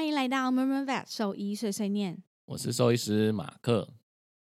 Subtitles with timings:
[0.00, 3.92] 欢迎来到 Murmur Vet 兽医碎碎念，我是兽医师马克。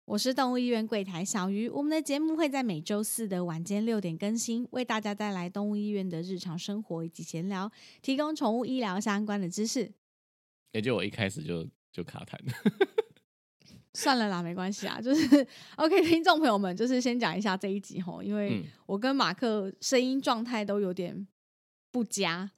[0.05, 1.69] 我是动物医院柜台小鱼。
[1.69, 7.71] 我们的节目会在每周四的晚间六点更新，为大家带来动物医院的日常生活以及闲聊，
[8.03, 9.93] 提供宠物医疗相关的知识。
[10.73, 12.37] 也就我一开始就就卡痰，
[13.93, 15.47] 算了啦，没关系啊，就是
[15.77, 16.05] OK。
[16.05, 21.29] 听众朋友们，就是先讲一下这一集吼，因为嗯我跟马克声音状态都有点
[21.93, 22.51] 不佳，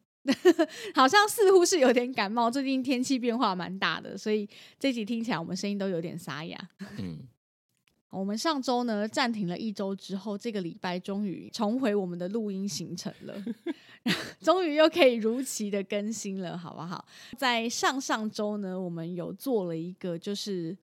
[0.95, 2.51] 好像似乎是有点感冒。
[2.51, 6.59] 最近天气变化蛮大的，所以这集听起来我们声音都有点沙哑。
[6.99, 7.19] 嗯，
[8.11, 13.35] 我们上周呢暂停了一周之后，这个礼拜终于重回我们的录音行程了，
[14.41, 17.07] 终于又可以如期的更新了，好不好？
[17.37, 20.77] 在上上周呢，我们有做了一个就是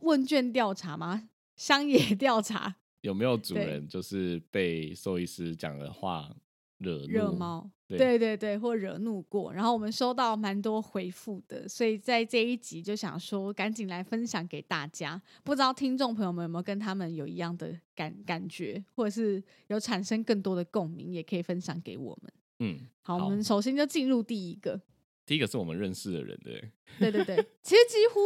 [0.00, 1.28] 问卷调查吗？
[1.56, 6.34] 乡野调查，有没有主人就是被兽医师讲的话
[6.78, 7.32] 惹怒惹？
[7.32, 9.52] 毛，对对对对，或惹怒过。
[9.52, 15.20] 然后我们收到蛮多回复的，所以在这一集就想说，赶紧来分享给大家。
[15.42, 22.32] 不知道听众朋友们有没有跟他们有一样的感感觉，或者是有产生更多的共鸣，也可以分享给我们。
[22.60, 24.80] 嗯，好，好我们首先就进入第一个。
[25.26, 28.20] 第一个是我们认识的人，对，对对对，其实几乎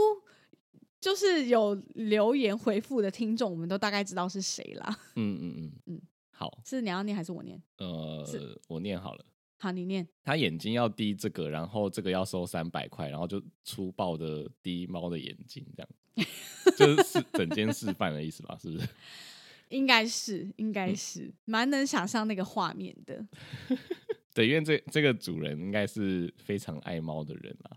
[1.00, 4.98] 就是有留言回复的听众，我们都大概知道是谁啦。
[5.16, 7.60] 嗯嗯嗯嗯嗯，好，是你要念还是我念？
[7.78, 8.24] 呃，
[8.68, 9.24] 我念好了。
[9.58, 10.06] 好，你念。
[10.24, 16.28] 他眼睛要滴这个，然后这个要收三百块，然后就粗暴的滴猫的眼睛，这样，
[16.76, 18.56] 就是 整间示范的意思吧？
[18.60, 18.88] 是不是？
[19.70, 23.26] 应该是，应嗯该是，蛮能想象那个画面的。
[24.32, 27.76] 对，因为这这个主人应该是非常爱猫的人啦，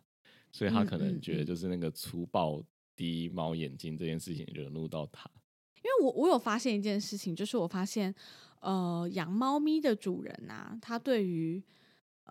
[0.52, 2.64] 所以他嗯可能觉得就是那个粗暴
[2.96, 5.30] 滴猫眼睛这件事情惹怒到他。
[5.78, 8.14] 因为我我有发现一件事情，就是我发现，
[8.62, 11.62] 呃，养猫咪的主人啊，他对于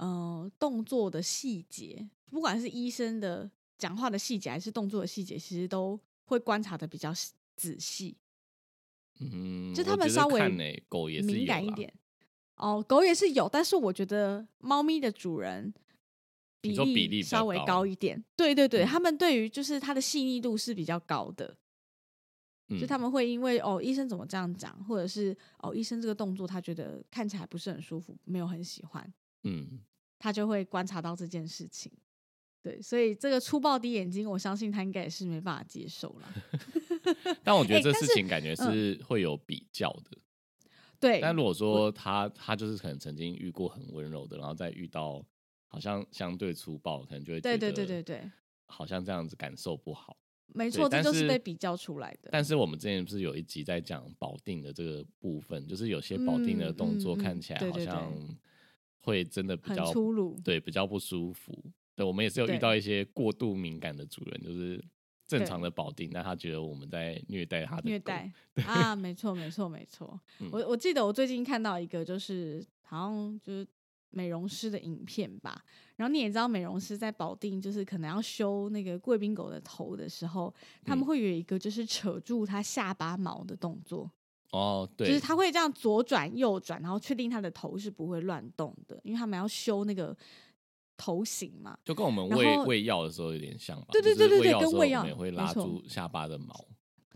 [0.01, 7.13] 呃动作的细节，不管是医生的讲话的细节，还是动作的细节，其实都会观察的比较
[7.55, 8.17] 仔细，
[9.21, 11.21] 嗯，就他们稍微欸狗也。
[11.21, 11.93] 敏感一点。
[12.57, 15.73] 哦，狗也是有，但是我觉得猫咪的主人
[16.63, 18.23] 比例稍微高高一点。
[18.37, 21.57] 对对对，嗯他们对于就是它的细腻度是比较高的。
[22.79, 29.13] 就他嗯们会因为哦，医生怎么这样讲，或者是哦，医生这个动作他觉得看起来不是很舒服，没有很喜欢，
[29.43, 29.81] 嗯，
[30.21, 31.91] 他就会观察到这件事情。
[32.63, 36.29] 对，所以这个粗暴滴眼睛，我相信他应该也是没办法接受了。
[37.43, 40.19] 但我觉得这事情感觉嗯是会有比较的。
[41.01, 45.25] 对，但如果说他他就是可能曾经遇过很温柔的，然后再遇到
[45.67, 48.31] 好像相对粗暴，可能就会对对对对对，
[48.67, 50.19] 好像这样子感受不好。
[50.53, 52.29] 没错，这就是被比较出来的。
[52.31, 58.13] 但是我们之前不是有一集在讲保定的这个部分，就是有些保定的动作看起来好像
[59.01, 61.53] 会真的比很较粗鲁，对比较不舒服。
[61.97, 64.83] 对，我们也是有遇到一些过度敏感的主人，就是
[65.27, 68.33] 正常的保定，但他觉得我们在虐待他的虐待
[68.65, 70.19] 啊，没错没错没错。
[70.41, 73.67] 嗯我我记得我最近看到一个，就是好像就是
[74.11, 75.63] 美容师的影片吧。
[75.97, 80.53] 然后你也知道，美容师在保定就是可能要修那个贵宾狗的头的时候，
[80.85, 84.11] 他们嗯会有一个就是扯住它下巴毛的动作，
[84.53, 90.17] 哦，对，就是他会这样左转右转，然后确定他的头是不会乱动的，因为他们要修那个
[90.97, 91.79] 头型嘛。
[91.85, 93.87] 就跟我们喂喂药的时候有点像吧？
[93.93, 96.65] 对对对对对跟喂药也会拉住下巴的毛。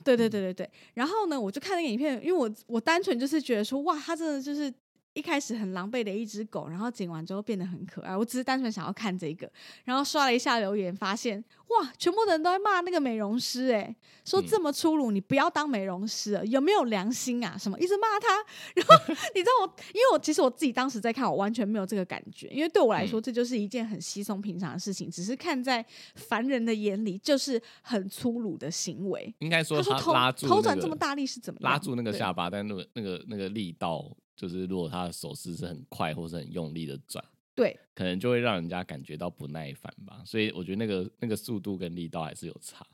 [0.05, 0.71] 对对对对对。
[0.93, 4.73] 然后呢，我就看那个影片，因为我我单纯就是觉得说，哇，他真的就是
[5.15, 8.17] 一开始很狼狈的一只狗，然后剪完之后变得很可爱。
[8.17, 9.51] 我只是单纯想要看这个，
[9.85, 17.57] 然后刷了一下留言，发现哇，全部的人都在骂那个美容师、欸，说嗯这么粗鲁，你不要当美容师了，有没有良心啊？
[17.57, 18.45] 什么一直骂他。
[18.75, 25.85] 然后 你知道我，因为我其实我自己当时在看，我完全没有这个感觉，因为对我来说，嗯这就是一件很稀松平常的事情，只是看在
[26.17, 29.33] 凡人的眼里，就是很粗鲁的行为。
[29.39, 34.05] 应该说他拉住头那个转这么大力是怎么样拉住那个下巴，但那个那个那个力道，
[34.37, 40.23] 就是如果他的手势是很快或是很用力的转，对，可能就会让人家感觉到不耐烦吧。
[40.25, 42.87] 所以我觉得那个那个速度跟力道还是有差。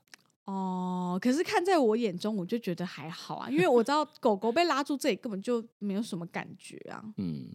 [0.47, 7.49] 哦，可是看在我眼中，我就觉得还好啊，因为我知道狗狗被拉住这里根本就没有什么感觉啊，嗯，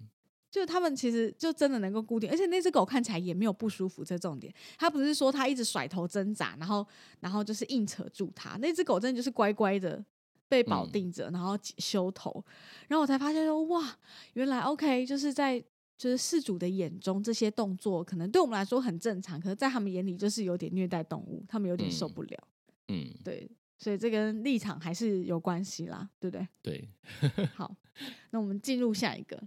[0.50, 4.54] 就是他们其实就真的能够固定，而且那只狗看起来也没有不舒服，这重点。
[4.78, 6.88] 它不是说它一直甩头挣扎，然后
[7.20, 10.02] 然后就是硬扯住它，那只狗真的就是乖乖的
[10.48, 12.44] 被保嗯定着，然后修头，
[12.88, 13.98] 然后我才发现说哇，
[14.34, 15.64] 原来 OK 就是在。
[15.98, 22.48] 就是事主的眼中，这些动作可能对我们来说很正常，可是在他们眼里就是有点虐待动物，他们有点受嗯不了。
[22.90, 26.48] 嗯，对，所以这跟立场还是有关系啦，对不对？
[26.62, 26.90] 对，
[27.56, 27.74] 好，
[28.32, 29.42] 那我们进入下一个。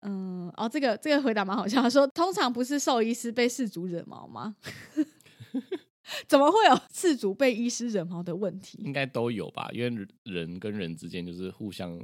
[0.00, 4.56] 嗯，哦，这个这个回答蛮好笑，他说通常不是兽医师被事主惹毛吗？
[6.26, 8.78] 怎么会有饲主被医师惹毛的问题？
[8.84, 11.98] 应该都有吧，因为人人跟人之间就是互相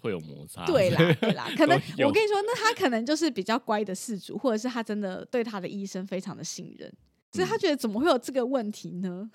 [0.00, 0.64] 会有摩擦。
[0.66, 6.92] 对啦，对啦，可能我跟你说，那他可能就是比较乖的事主，或者是他真的对他的医生非常的信任，
[7.32, 9.30] 所以他觉得怎么会有这个问题呢？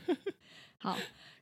[0.78, 0.98] 好，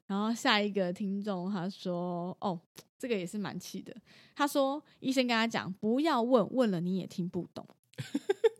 [0.06, 2.58] 然后下一个听众他说：“哦，
[2.98, 3.94] 这个也是蛮气的。
[4.34, 7.66] 他说医生跟他讲不要问，问了你也听不懂。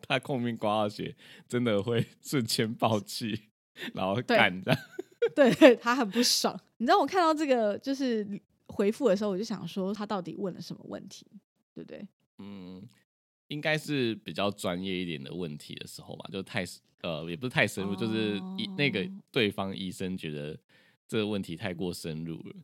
[0.07, 1.15] 他空命挂号血
[1.49, 3.49] 真的会瞬间爆气，
[3.95, 4.81] 然后对干这样。
[5.35, 6.59] 对对，他很不爽。
[6.79, 8.27] 你知道我看到这个就是
[8.67, 11.25] 回复的时候，我就想说他到底问了什么问题，
[11.73, 12.07] 对不对？
[12.39, 12.83] 嗯，
[13.49, 16.65] 应该是比较专业一点的问题的时候嘛，就太
[17.03, 20.59] 呃也不是太深入，就是医那个哦对方医生觉得
[21.07, 22.57] 这个问题太过深入了，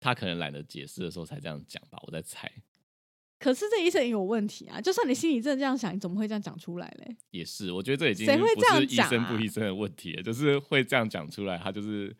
[0.00, 2.50] 他可能懒得解释的时候才这样讲吧，我在猜。
[3.38, 4.80] 可是这医生也有问题啊！
[4.80, 7.16] 就算你心里真的这样想，你怎么会这样讲出来嘞？
[7.30, 12.16] 也是，我觉得这已经谁会这样不是医生不医生的问题了，就是会这样讲出来，他就是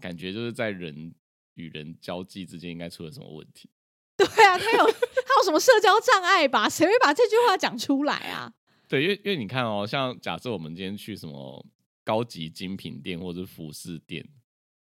[0.00, 1.14] 感觉就是在人
[1.54, 3.70] 与人交际之间应该出了什么问题。
[4.16, 6.68] 对啊，他有他有什么社交障碍吧？
[6.68, 8.52] 谁会把这句话讲出来啊？
[8.86, 11.66] 对，因为因为你看哦，像假设我们今天去什么
[12.04, 14.22] 高级精品店或者是服饰店，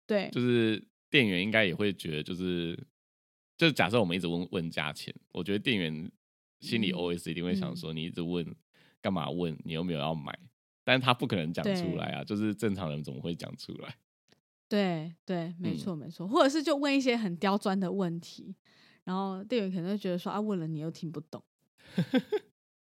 [0.07, 2.77] 对，就是店员应该也会觉得，就是
[3.61, 6.11] 就是假设我们一直问问价钱，我觉得店员
[6.61, 8.43] 心里嗯 OS 一定会想嗯说，你一直问
[8.99, 9.55] 干嘛问？
[9.63, 10.35] 你有没有要买？
[10.83, 13.97] 但是他不可能讲出来啊，就是正常人怎么会讲出来？
[14.67, 18.55] 对对，没嗯错没错，或者是就问一些很刁钻的问题，
[19.03, 21.43] 然后店员可能会觉得说啊，问了你又听不懂。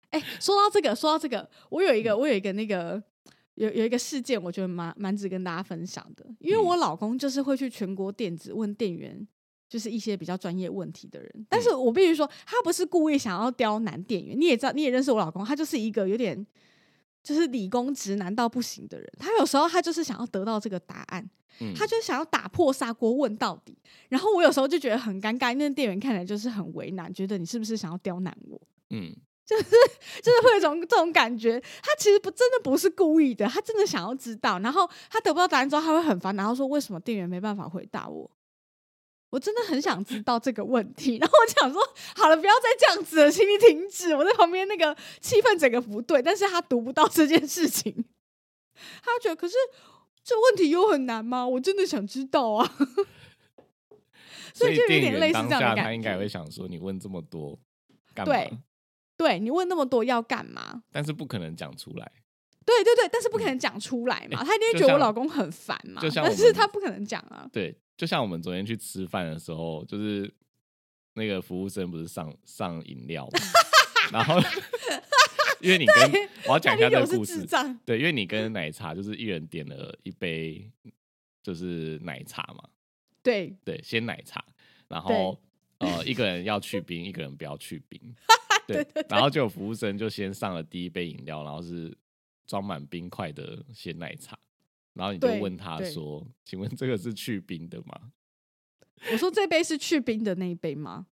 [0.09, 3.03] 哎、说到这个，说到这个，我有一嗯个，我有一个那个
[3.57, 9.29] 有有一个事件，我觉得蛮蛮值跟大家分享的，因为嗯我老公就是会去全国电子问店员。
[9.73, 14.39] 就是一些比较专业问题的人，但是嗯我必须说，他不是故意想要刁难店员。
[14.39, 16.47] 你也知道，你也认识我老公，他就是一个有点
[17.23, 19.13] 就是理工直男到不行的人。
[19.19, 21.27] 他有时候他就是想要得到这个答案，
[21.61, 23.75] 嗯，他就想要打破砂锅问到底。
[24.11, 28.61] 然后我有时候就觉得很尴尬，因为店员看起来就是很为难，觉得你是不是想要刁难我？
[28.91, 29.11] 嗯，
[29.47, 29.65] 就是
[30.23, 31.59] 就是会有一种这种感觉。
[31.83, 34.59] 他其实不真的不是故意的，他真的想要知道。
[34.59, 38.31] 然后他得不到答案之后，他会很烦，然后说为什么店员没办法回答我？
[39.33, 41.17] 我真的很想知道这个问题。
[41.17, 41.81] 然后我想说，
[42.15, 44.15] 好了，不要再这样子了，请你停止。
[44.15, 48.05] 我在旁边那个气氛整个不对，但是他读不到这件事情，
[49.03, 49.55] 他觉得可是
[50.23, 51.49] 这问题又很难吗？
[51.49, 52.77] 我真的想知道啊。
[54.55, 57.59] 所以就有点类似这样的感他应该会想说，你问这么多
[58.15, 58.35] 干嘛？
[58.35, 58.59] 对
[59.17, 60.83] 对你问那么多要干嘛？
[60.93, 62.13] 但是不可能讲出来。
[62.65, 66.01] 对对对，但是不可能讲出来嘛，欸他一定会觉得我老公很烦嘛。
[66.01, 67.49] 就像但是他不可能讲啊。
[67.53, 70.33] 对，就像我们昨天去吃饭的时候，就是
[71.15, 73.41] 那个服务生不是上上饮料嘛，
[74.13, 74.41] 然后
[75.61, 77.47] 因为你跟我要讲一下这个故事，
[77.85, 80.69] 对，因为你跟奶茶就是一人点了一杯
[81.43, 82.69] 就是奶茶嘛，
[83.23, 84.45] 对对，鲜奶茶，
[84.89, 85.41] 然后
[85.79, 88.01] 呃一个人要去冰，一个人不要去冰，
[88.67, 91.97] 对，然后就有服务生就先上了第一杯饮料，然后是
[92.47, 94.39] 装满冰块的鲜奶茶，
[94.95, 98.13] 然后你就对问他对说：“请问这个是去冰的吗
[99.13, 101.07] 我说这杯是去冰的那一杯吗？？”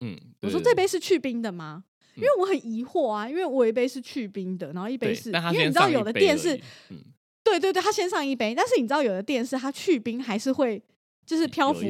[0.00, 1.84] 嗯，我说对这杯是去冰的吗？
[2.16, 6.54] 因为嗯我很疑惑啊，因为我有一杯是去冰的，然后一杯，是，因为你知道有的店是
[6.88, 6.98] 嗯，
[7.44, 10.82] 对对对，他先上一杯，但是你知道有的店是它去冰还是会
[11.24, 11.80] 就是漂浮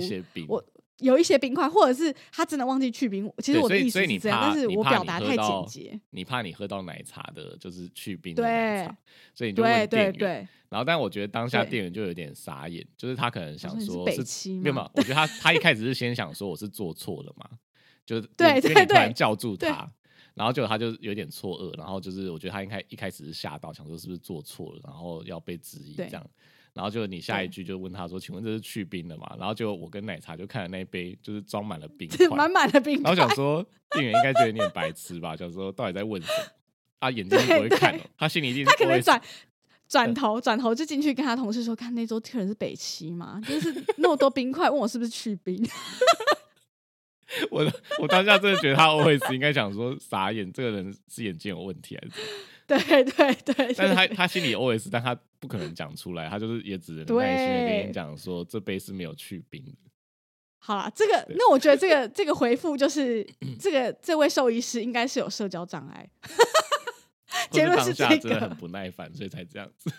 [1.01, 3.31] 有一些冰块，或者是他真的忘记去冰。
[3.39, 6.01] 其实我的意思是这样，怕但是我表达太简洁。
[6.11, 8.97] 你怕你喝到奶茶的，就是去冰的奶对茶，
[9.35, 10.13] 所以你就对问店对员。
[10.13, 14.91] 对，然后，但我觉得当下店员就有点傻眼，就是他可能想说是没有嘛？
[14.95, 17.49] 我觉得他他一开始是先想说我是做错了嘛，
[18.07, 19.91] 就是 对对对突然叫住他，
[20.35, 26.31] 然后就他就有点错愕，然后就是我觉得他应该一开始是吓到，想说是不是做错了，然后要被质疑对这样。
[26.73, 33.27] 然后就你下一句就问他说：“请问这是去冰的吗？”然后就我跟奶茶就看了那一杯，就是装满了冰块，满满的冰然后块。
[33.27, 35.37] 想说， 店员应该觉得你很白痴吧？
[35.37, 36.53] 想说到底在问什么？
[37.01, 39.21] 他眼睛不会看哦，他心里一定他可能转
[39.89, 45.67] 转头转头就进去跟他同事说：“看那桌客人是北七嘛，就是那么多冰块，问我是不是去冰。
[47.51, 47.65] 我
[48.01, 52.23] 我当下真的觉得他 always 应该想说傻眼，这个人是眼睛有问题还是？
[52.79, 59.91] 对”对对对，但是他他心里 always，但他不可能讲出来，他就是也只能耐心的跟你讲说这杯是没有去冰的。
[60.59, 63.27] 好了，这个那我觉得这 个这个回复就是
[63.59, 66.09] 这个这位兽医师应该是有社交障碍，
[67.51, 69.91] 结论是这个真的很，不耐烦，所以才这样子。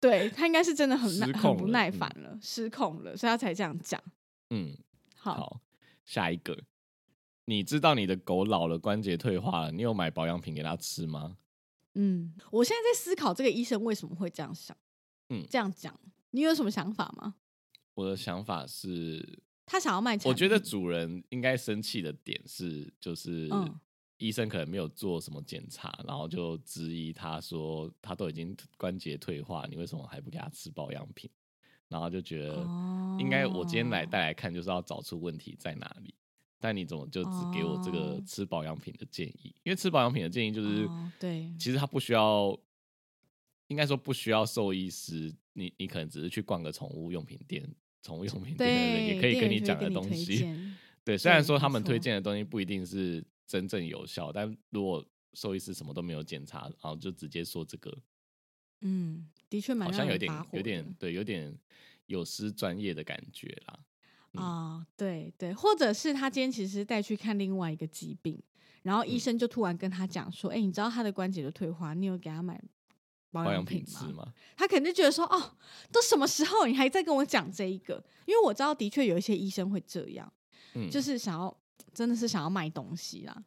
[0.00, 4.00] 对他应该是真的很耐很不耐烦了，失控了，所以他才这样讲。
[4.50, 4.76] 嗯，
[5.14, 5.60] 好，好，
[6.04, 6.56] 下一个，
[7.46, 11.36] 你知道你的狗老了关节退化了，你有买保养品给它吃吗？
[11.98, 14.76] 嗯，我现在在思考这个医生为什么会这样想，
[15.30, 15.98] 嗯这样讲，
[16.30, 17.36] 你有什么想法吗？
[17.94, 23.74] 我的想法是，他想要卖产品，我觉得主人应该生气的点是，就是嗯
[24.18, 31.30] 医生可能没有做什么检查，然后就质疑他说他都已经关节退化，你为什么还不给他吃保养品？
[31.88, 32.56] 然后就觉得
[33.18, 36.14] 应该我今天来哦带来看，就是要找出问题在哪里。
[36.66, 39.54] 但你怎么就只给我这个哦吃保养品的建议？
[39.62, 42.58] 因为吃保养品的建议就是，哦对其实他不需要，
[43.68, 47.64] 应该说不需要兽医师，你你可能只是去逛个宠物用品店，
[48.02, 50.44] 宠物用品店的人，也可以跟你讲的东西。
[51.04, 57.96] 对，虽然说他们推荐的东西不一定是真正有效，但如果兽医师什么都没有检查，然后就直接说这个，
[58.80, 61.56] 嗯，的确蛮好像有点有点对，有点
[62.06, 63.78] 有失专业的感觉啦。
[64.36, 68.40] 嗯啊、对对，或者是他今天其实带去看另外一个疾病，
[68.82, 72.60] 然后医嗯生就突然跟他讲说：“哎、你知道他的关节的退化，你有给他买
[73.30, 74.32] 保养品品吗？”吃吗？
[74.56, 75.56] 他肯定觉得说：“哦，
[75.90, 80.32] 都什么时候你还在跟我讲这一个？”因为我知道的确有一些医生会这样，
[80.74, 81.56] 嗯，就是想要
[81.92, 83.44] 真的是想要卖东西啦，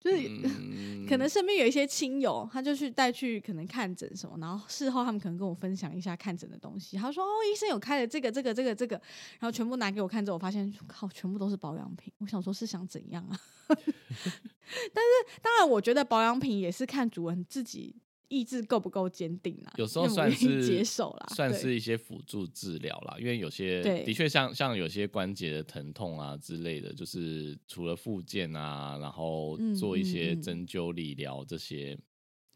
[0.00, 0.28] 就是。
[0.28, 6.96] 嗯 可能身边有一些亲友，他就去带去可能看诊什么，然后事后他们可能跟我分享一下看诊的东西。
[6.96, 8.96] 他说：“哦，医生有开了这个、这个、这个、这个，
[9.38, 12.12] 然后全部拿给我看之后，我发现靠，全部都是保养品。
[12.18, 13.38] 我想说是想怎样啊？
[13.68, 17.94] 但是当然，我觉得保养品也是看主人自己
[18.28, 31.96] 意志够不够坚定啦，有时候算是接受啦，算是一些辅助治疗啦，因为有些对的确像像有些关节的疼痛啊之类的，就是除了复健啊，然后嗯做一些针灸理疗这些，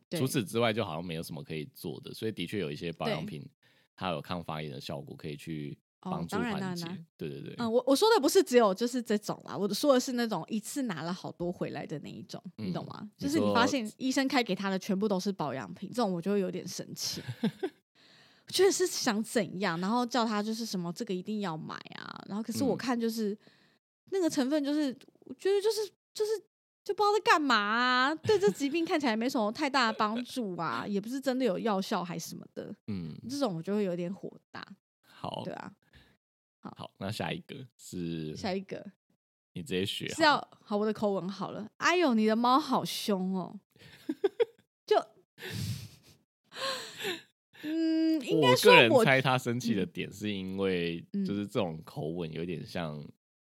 [0.08, 3.48] 对除此之外就好像没有什么可以做的，所以的确有一些保养品
[3.94, 7.06] 它有抗发炎的效果，可以去哦帮助当然当缓解然当然。
[7.16, 13.10] 对对对，嗯，我我说的不是只有就是这种啦，我说的是那种一次拿了好多回来的那一种，你懂嗯吗？
[13.18, 17.22] 就是你发现医生开给他的全部都是保养品，这种我就会有点生气。
[18.46, 23.36] 我觉得是想怎样，然后叫他就是什么这个一定要买啊，然后可是我嗯看就是、
[24.10, 26.32] 那个成分就是我觉得就是就是
[26.82, 34.66] 就不知道在干嘛啊，对这疾病看起来没什么太大的帮助啊，也不是真的有药效还什么的，嗯，这种我就会有点火大，
[35.00, 35.72] 好对，啊。
[36.60, 38.84] 好，那下一个是下一个
[39.52, 41.70] 你直接学是要好我的口吻好了。
[41.78, 43.58] 哎呦，你的猫好凶哦！
[44.86, 44.96] 就，
[47.62, 53.02] 嗯，应该我说我个人猜他生气的嗯点是因为嗯就是这种口吻有点像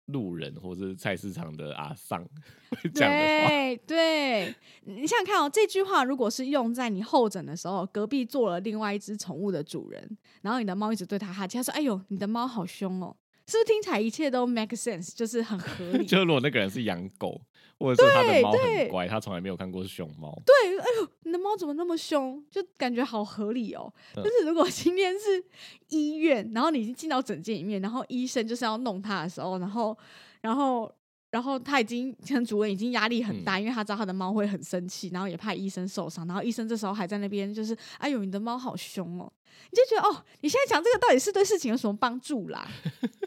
[0.06, 2.22] 路人或是菜市场的阿桑
[2.70, 3.48] 会讲的话。
[3.48, 16.04] 对对，你想想看哦，这句话如果是用在你候诊的时候，隔壁坐了另外一只宠物的主人，然后你的猫一直对它哈气，他说：“哎呦，你的猫好凶哦！”是不是听起来一切都 make sense，就是很合理？
[16.08, 17.40] 就如果那个人是养狗，
[17.78, 22.42] 或者是他的猫很乖，他从来没有看过熊猫，对，哎呦，你的猫怎么那么凶？
[22.50, 23.92] 就感觉好合理哦。
[24.16, 25.44] 嗯就是 如果今天是
[25.88, 29.96] 医院，然后你已经进到诊间里面，然后医生就是要弄它的时候，然后，
[30.40, 30.90] 然后，
[31.30, 39.32] 然后他已经可能主人已经压力很嗯大，因为他知道他的猫会很生气，然后也怕医生受伤，然后医生这时候还在那边就是，哎呦，你的猫好凶哦，
[39.70, 42.68] 你就觉得哦，你现在讲这个到底是对事情有什么帮助啦？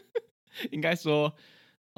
[0.72, 1.32] 应该说，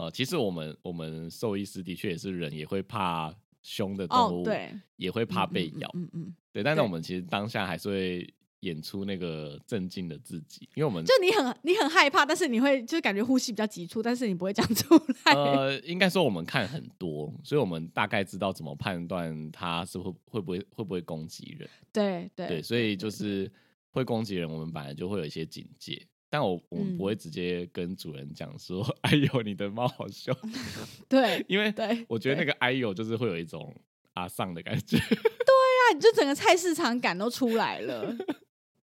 [0.01, 6.63] 呃，其实我们我们兽医师的确也是人，也会怕凶的动物，，哦对，也会怕被咬，嗯嗯嗯嗯对。
[6.63, 15.33] 但是我们其实当下还是会演出那个镇静的自己，因为我们就你很你很害怕，但是你会就是感觉呼吸比较急促，但是你不会讲出 来。
[15.33, 21.69] 呃，应该说我们看很多，所以我们大概知道怎么判断它是会会不会会不会攻击人。
[21.93, 23.51] 对对对，所以就是
[23.91, 26.07] 会攻击人，我们本来就会有一些警戒。
[26.31, 30.35] 但我我们不嗯会直接跟主人讲说：“哎呦，你的猫好凶。
[31.09, 33.75] 对”因为对，我觉得那个个哎呦，就是会有一种
[34.15, 34.97] 阿丧的感觉。
[35.11, 38.17] 对啊你就整个菜市场感都出来了。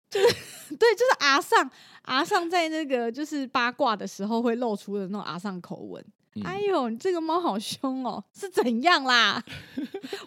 [0.10, 1.70] 就是对，就是阿尚
[2.04, 6.02] 阿尚在那个就是八卦的时候会露出的那种阿尚口吻。
[6.36, 9.44] 嗯哎呦，你这个猫好凶哦，是怎样啦？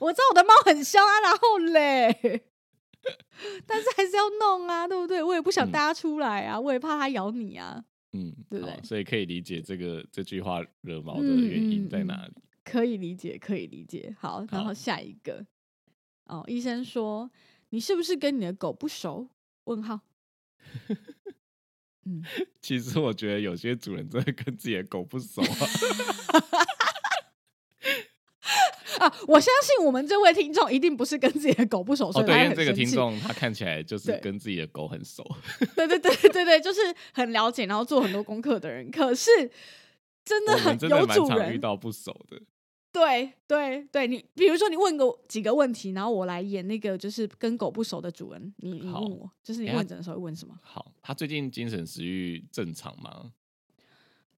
[0.00, 2.42] 我知道我的猫很凶啊，然后嘞，
[3.66, 5.22] 但是还是要弄啊，对不对？
[5.22, 7.84] 我也不想嗯大家出来啊，我也怕它咬你啊。
[8.12, 12.32] 嗯，对不对所以可以理解这个这句话惹毛的嗯原因在哪里。
[12.64, 14.14] 可以理解，可以理解。
[14.18, 15.44] 好，然后下一个，
[16.26, 17.30] 哦，医生说
[17.70, 19.28] 你是不是跟你的狗不熟？
[19.64, 20.00] 问号。
[22.04, 22.22] 嗯，
[22.62, 25.48] 其实我觉得有些主人真的跟自己的狗不熟啊。
[28.98, 35.24] 啊，我相信我们这位听众一定不是跟自己的狗不熟，所哦，对，因为这个听众他看起来就是跟自己的狗很熟。
[35.74, 36.80] 对对对对对，就是
[37.12, 38.90] 很了解，然后做很多功课的人。
[38.90, 39.30] 可是
[40.24, 42.40] 真的很有主人，常遇到不熟的。
[42.90, 48.54] 对对对，你比如说你问个几个问题，然后我来演那个就是跟狗不熟的主人。
[48.56, 50.56] 你你问我，就是你问诊的时候会问什么？
[50.62, 53.32] 好，他最近精神食欲正常吗？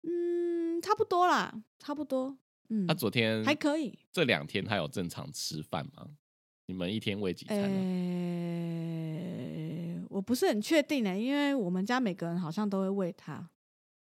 [0.02, 2.36] 嗯，差不多啦，差不多。
[2.70, 3.98] 嗯他，昨天还可以。
[4.10, 6.06] 这两天他有正常吃饭吗？
[6.66, 7.66] 你们一天喂几餐啊？
[7.66, 7.72] 呃，
[10.08, 13.50] 我不是很确定呢、因为我们家每个人好像都会喂他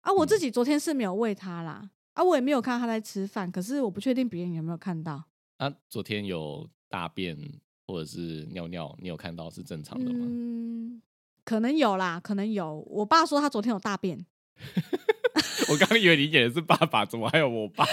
[0.01, 0.13] 啊。
[0.13, 5.23] 我自己昨天是没有喂他啦，啊，我也没有看到它在吃饭，可是我不确定别人有没有看到。
[5.57, 7.39] 他昨天有大便
[7.87, 10.27] 或者是尿尿，你有看到是正常的吗？
[10.29, 11.01] 嗯，
[11.45, 12.81] 可能有啦，可能有。
[12.91, 14.27] 我爸说他昨天有大便，
[15.71, 17.85] 我刚刚以为你演的是爸爸，怎么还有我爸？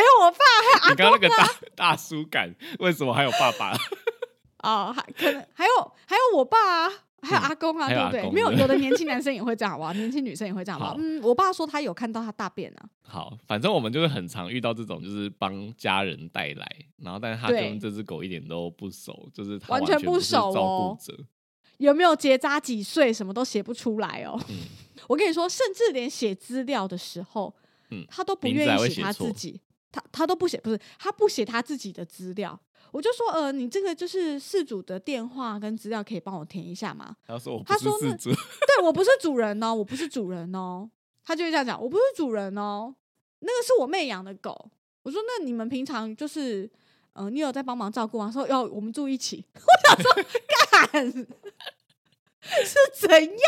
[0.00, 0.38] 还有我爸，
[0.80, 3.76] 还有你刚刚那个大大叔感，为什么还有爸爸？
[4.62, 6.90] 哦，还可能还有还有我爸啊，
[7.22, 8.30] 还有嗯阿公啊，对不对？
[8.30, 9.92] 没有，有的年轻男生也会这样，好不好？
[9.92, 10.96] 年轻女生也会这样，好不好？
[10.96, 16.66] 好嗯，我爸说他有看到他大便啊，好，反正我们就是很常遇到这种，就是帮家人带来，
[16.98, 20.98] 然后但是他对跟这只狗一点都不熟，就是他完全不熟照哦。
[21.78, 24.38] 有没有结扎几岁，什么都写不出来哦。
[24.50, 24.56] 嗯
[25.08, 27.54] 我跟你说，甚至连写资料的时候，
[27.90, 29.58] 嗯他都不愿意写他自己，
[29.92, 32.58] 他他都不写，不是他不写他自己的资料。
[32.92, 37.14] 我就说，呃，你这个就是事主的电话跟资料，可以帮我填一下吗？
[37.26, 40.90] 他说我不是他说那对我不是主人哦，我不是主人哦。
[41.22, 42.92] 他就会这样讲，我不是主人哦，
[43.40, 44.70] 那个是我妹养的狗。
[45.02, 46.68] 我说，那你们平常就是，
[47.12, 48.30] 呃，你有在帮忙照顾吗？
[48.32, 49.44] 说要我们住一起。
[49.54, 50.12] 我想说，
[50.90, 51.06] 干
[52.42, 53.38] 是怎样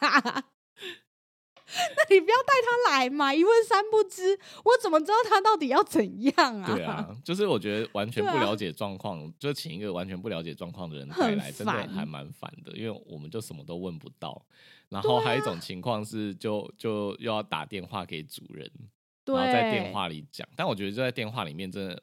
[0.00, 0.44] 啊？
[1.96, 6.74] 那你不要带他来嘛，一问三不知，我怎么知道他到底要怎样啊？
[6.74, 14.44] 对啊，就是我觉得完全不了解状况， 就请一个完全不了解状况的人带来，真的还蛮烦的，因为我们就什么都问不到。
[14.88, 18.70] 然后还有一种情况是就，就又要打电话给主人，
[19.24, 20.46] 对，然后在电话里讲。
[20.54, 22.02] 但我觉得就在电话里面，真的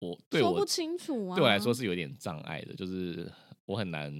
[0.00, 1.36] 我对我说不清楚啊。
[1.36, 3.30] 对我来说是有点障碍的，就是
[3.66, 4.12] 我很难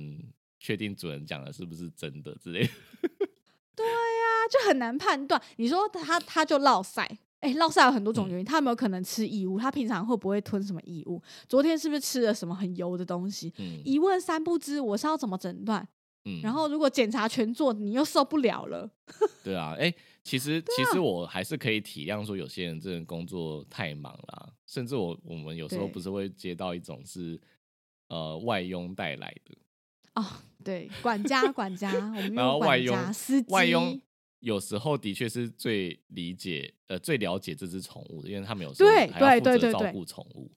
[0.60, 2.70] 确定主人讲的是不是真的之类的。
[3.82, 5.40] 他就很难判断。
[5.56, 7.02] 你说他他就落塞，
[7.40, 9.58] 哎、落塞有很多种嗯原因，他有没有可能吃异物？
[9.58, 11.22] 他平常会不会吞什么异物？
[11.48, 13.52] 昨天是不是吃了什么很油的东西？
[13.58, 15.86] 嗯一问三不知，我是要怎么诊断？
[16.26, 18.90] 嗯然后如果检查全做，你又受不了了。
[19.42, 27.38] 对啊，哎、其实、 其实我还是可以体谅说有些人真的工作太忙啦，甚至我我们有时候不是会接到一种是
[28.08, 29.54] 呃外佣带来的，
[30.14, 30.24] 哦，
[30.64, 34.00] 对，管家管家，我们然后外用管家佣司机，外佣
[34.40, 40.50] 有时候的确是最理解呃最了解这只宠物的，因为他们有时候对还要负责照顾宠物。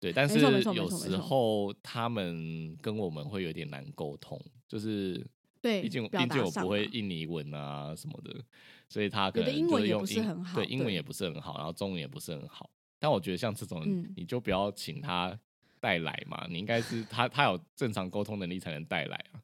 [0.00, 5.24] 对，但是有时候他们跟我们会有点难沟通，就是
[5.60, 8.44] 对毕竟表毕竟我不会印尼文啊什么的，
[8.88, 12.68] 所以他可能就是英文也不是很好对对英文也不是很好，然后中文也不是很好。
[12.98, 15.38] 但我觉得像这种，嗯你就不要请他
[15.82, 19.42] 带来嘛，你应该是他他有正常沟通能力才能带来啊。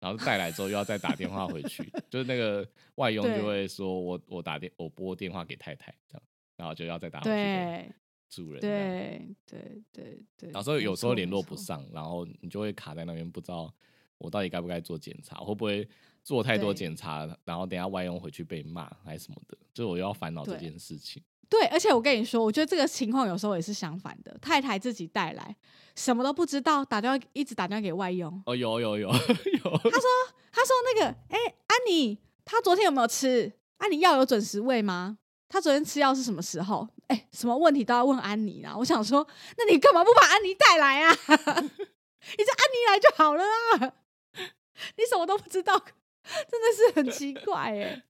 [0.00, 6.22] 然后带来之后又要再打电话回去，就是那个外佣就会说我我打电我拨电话给太太这样，
[6.56, 7.92] 然后就要再打回去给对
[8.28, 8.78] 主人这样。
[8.88, 13.72] 对对对对，然后有时候联络不上，然后你就会卡在那边，不知道
[14.18, 15.88] 我到底该不该做检查，会不会
[16.22, 21.22] 做太多检查，然后等下外佣回去被骂还是什么的，就是我又要烦恼这件事情。
[21.48, 25.56] 对，而且我跟你说，我觉得这个情况有时候也是相反的，太太自己带来，
[25.94, 30.08] 什么都不知道，打电话一直打电话给外佣，哦，有有有有，他说
[30.52, 33.52] 他说那个，哎、安妮，他昨天有没有吃？
[33.78, 35.18] 安妮药有准时喂吗？
[35.48, 36.88] 他昨天吃药是什么时候？
[37.08, 38.74] 哎、什么问题都要问安妮啊！
[38.76, 39.24] 我想说，
[39.56, 41.12] 那你干嘛不把安妮带来啊？
[41.28, 43.92] 你叫安妮来就好了啊！
[44.98, 45.78] 你什么都不知道，
[46.50, 48.02] 真的是很奇怪哎、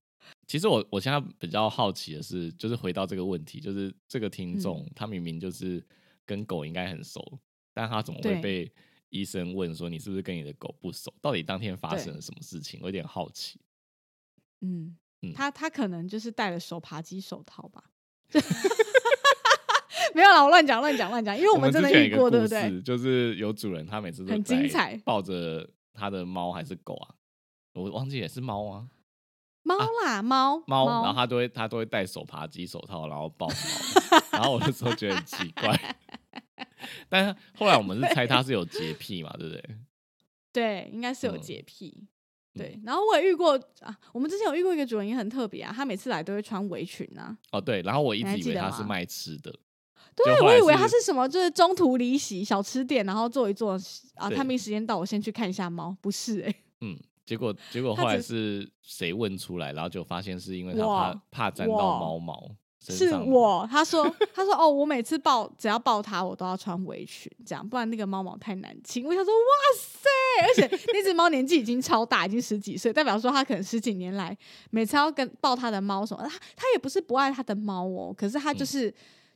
[0.47, 5.85] 其实我我现在比较好奇的是，就是回到这个问题，就是这个听众、嗯他明明就是
[6.25, 7.21] 跟狗应该很熟，
[7.73, 8.71] 但他怎么会被
[9.09, 11.13] 医生问说你是不是跟你的狗不熟？
[11.21, 12.79] 到底当天发生了什么事情？
[12.81, 13.59] 我有点好奇。
[14.61, 17.83] 嗯嗯，他他可能就是戴了手扒鸡手套吧。
[20.15, 22.69] 没有啦，我乱讲乱讲乱讲，因为我们真的遇过，对不对？
[22.69, 27.15] 事，就是有主人他每次都很精彩抱着他的猫还是狗啊，
[27.73, 28.87] 我忘记也是猫啊，
[29.67, 33.53] 猫啦，猫猫，然后他都会他都会戴手扒鸡手套，然后抱猫，
[34.31, 35.95] 然后我那时候觉得很奇怪，
[37.09, 39.63] 但是后来我们是猜他是有洁癖嘛，对不对？
[40.53, 42.07] 对，应该是有嗯洁癖。
[42.53, 47.37] 对，然后我也遇过啊，我们之前有遇过一个主人也很特别啊，他每次来都会穿围裙啊。
[47.51, 49.53] 哦对，然后我一直以为他是卖吃的，
[50.15, 53.73] 对，我以为他是什么，就是中途离席小吃店，然后坐一坐
[54.15, 55.95] 啊，对探病时间到，我先去看一下猫。
[56.01, 69.05] 不是哎、嗯，结果结果他后来是谁问出来，然后就发现是因为他怕怕沾到哇猫毛，是我，他说，他说，哦，我每次抱，只要抱它，我都要穿围裙，这样，不然那个猫毛太难清。
[69.05, 70.09] 我想说，哇塞，
[70.45, 74.35] 而且那只猫年纪已经超大，已经十几岁，代表说它可能十几年来，
[74.69, 78.93] 每次要跟抱它的猫什么，它它也不是不爱它的猫哦，可是它就是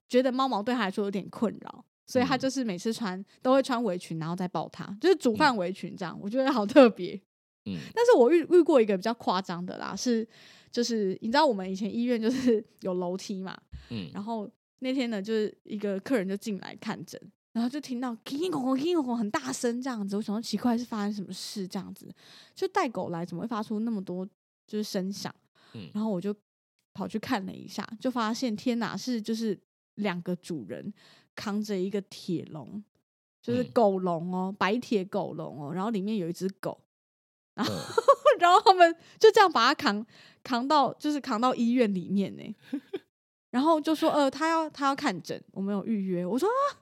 [0.08, 7.21] 觉得猫毛对它来说有点困扰，所以它就是每次穿都会穿围裙，然后再抱它，就是煮饭围裙这样，我觉得好特别。
[7.65, 10.28] 嗯，但是我遇遇过一个比较夸张的啦，是。
[10.71, 17.21] 就是你知道我们以前医院就是 有楼梯嘛，嗯，然后那天呢，就是一个客人就进来看诊，
[17.52, 22.10] 然后就听到叮叮咣咣、叮叮咣咣很大声这样子，我想说奇怪是发生什么事这样子，
[22.56, 24.26] 就带狗来怎么会发出那么多
[24.65, 25.36] 就是声响，
[25.74, 26.34] 嗯，然后我就
[26.93, 29.60] 跑去看了一下，就发现天哪，是就是
[29.95, 30.93] 两个主人
[31.36, 32.82] 扛着一个铁笼，
[33.41, 36.80] 就是狗笼哦，白铁狗笼哦，然后里面有一只狗，
[37.63, 37.74] 然后。
[38.39, 40.04] 然后他们就这样把他扛
[40.41, 42.56] 扛到，就是扛到医院里面呢。
[43.52, 46.82] 然后就说：“呃，他要他要看诊，我们有预约。”我说：“啊，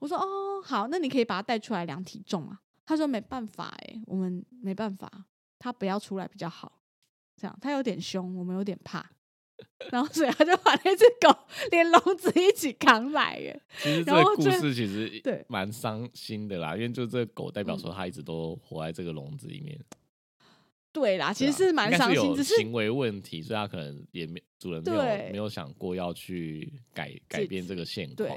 [0.00, 5.08] 我说哦，好，那你可以把他带出来量体重啊。”他说：“没办法，哎，我们没办法，
[5.60, 6.80] 他不要出来比较好。
[7.36, 9.08] 这样他有点凶，我们有点怕。
[9.92, 11.38] 然后所以他就把那只狗
[11.70, 13.34] 连笼子一起扛来。
[13.34, 19.78] 哎，其实这个故事其实对蛮伤心的啦，因为就这个狗代表说他一直都活在这个笼子里面。”
[21.00, 28.28] 对啦，其实是蛮伤心，只是行为问题，所以他可能也没主人没有没有想过要去改改变这个现况。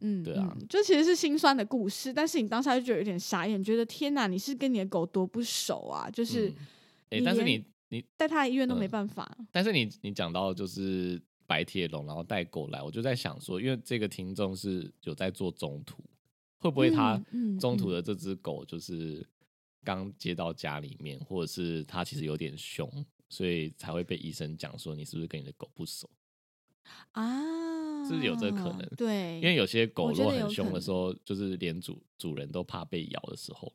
[0.00, 6.08] 嗯，对啊，就其实是心酸的故事，但是你当下就觉得有点傻眼，觉得天哪，你是跟你的狗多不熟啊！
[6.10, 6.50] 就是，
[7.10, 9.30] 哎，但是你你带他医院都没办法。
[9.52, 16.02] 但是你你讲到就是白铁笼，然后带狗来，我就在想说，因为这个听众是有在做中途，
[16.58, 17.22] 会不会他
[17.60, 19.26] 中途的这只狗就是？
[19.84, 22.88] 刚接到家里面，或者是它其实有点凶，
[23.28, 26.08] 所以才会被医生讲说你是不是跟你的狗不熟
[27.12, 28.08] 啊？
[28.08, 33.72] 是有这个可能，对，因为有些狗如果很凶的时候，就是连主主人都怕被咬的时候，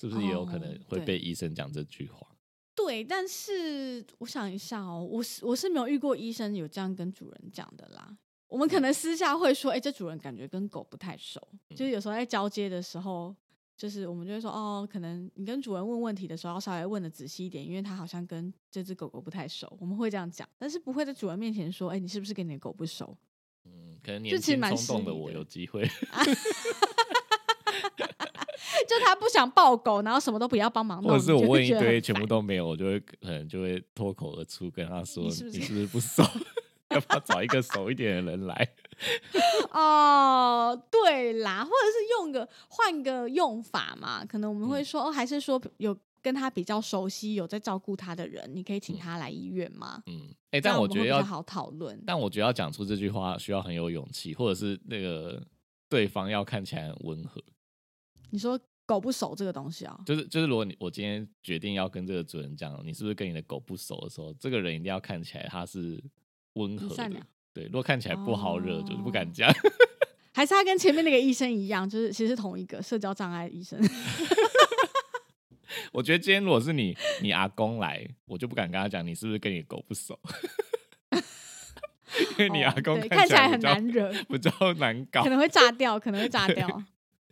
[0.00, 2.26] 是不是也有可能会被医生讲这句话？
[2.74, 8.16] 对，但是我想一下哦，我是我是没有遇过医生有这样跟主人讲的啦。
[8.48, 11.40] 我们可能私下会说，哎，这主人感觉跟狗不太熟，
[11.70, 13.34] 就是有时候在交接的时候。
[13.76, 23.16] 就是我们就会说哦，可能你跟主人问问题的时候要稍微问的仔细一点，因为他好像跟这只狗狗不太熟，我们会这样讲，但是不会在主人面前说，哎，你是不是跟你的狗不熟？
[23.66, 25.86] 嗯，可能年轻冲动的我有 机会，
[28.88, 36.22] 就他不想抱狗，然后什么都不要帮忙，或者是我问一堆全部都没有，我就会可能就会脱口而出跟他说，你是不是不熟？
[36.90, 38.68] 要不要找一个熟一点的人来？
[39.72, 44.24] 哦，对啦，或者是用个换个用法嘛？
[44.24, 50.02] 可能我们会说，哦，还是说有跟他比较熟悉、有在照顾他的人，你可以请他来医院吗？
[50.06, 52.02] 嗯，哎，但我觉得要好讨论。
[52.06, 55.46] 但我觉得要讲出这句话需要很有勇气，或者是那个
[55.88, 57.42] 对方要看起来很温和。
[58.30, 60.00] 你说狗不熟这个东西啊？
[60.06, 66.02] 就是就是，如果你我今天决定要跟这个主人讲，你是不是跟你的狗不熟的时候，这个人一定要看起来他是。
[66.56, 67.26] 温和的，
[67.56, 69.50] 对，如果看起来不好惹，就是不敢讲。
[70.34, 73.80] 还是他跟前面那个医生一样，就是其实同一个社交障碍医生。
[75.90, 80.20] 我觉得今天如果是你，你阿公来，我就不敢跟他讲你是不是跟你狗不熟，
[82.36, 86.82] 因为你阿公看起来很难惹，比较难搞，可能会炸掉，可能会炸掉。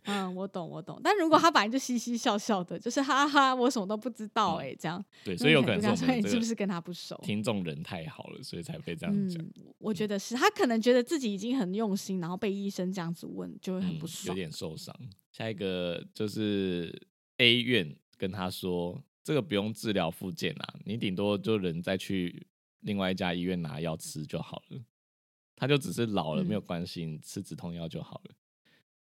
[0.05, 0.99] 嗯，我懂，我懂。
[1.03, 5.03] 但如果他本来就嘻嘻笑笑的，就是哈哈，我什么都不知道哎，这样。
[5.23, 7.19] 对，所以有可能说你是不是跟他不熟？
[7.23, 9.45] 听众人太好了，所以才被这样讲。
[9.77, 14.95] 我觉得是他可能觉得自己已经很用心，然后被医生这样子问，就会很不爽，有点受伤。
[15.31, 22.45] 下一个就是 A 院跟他说，这个不用治疗复健啊，你顶多就人再去
[22.81, 24.79] 另外一家医院拿药吃就好了。
[25.57, 28.31] 他就只是老了没有关系，你吃止痛药就好了。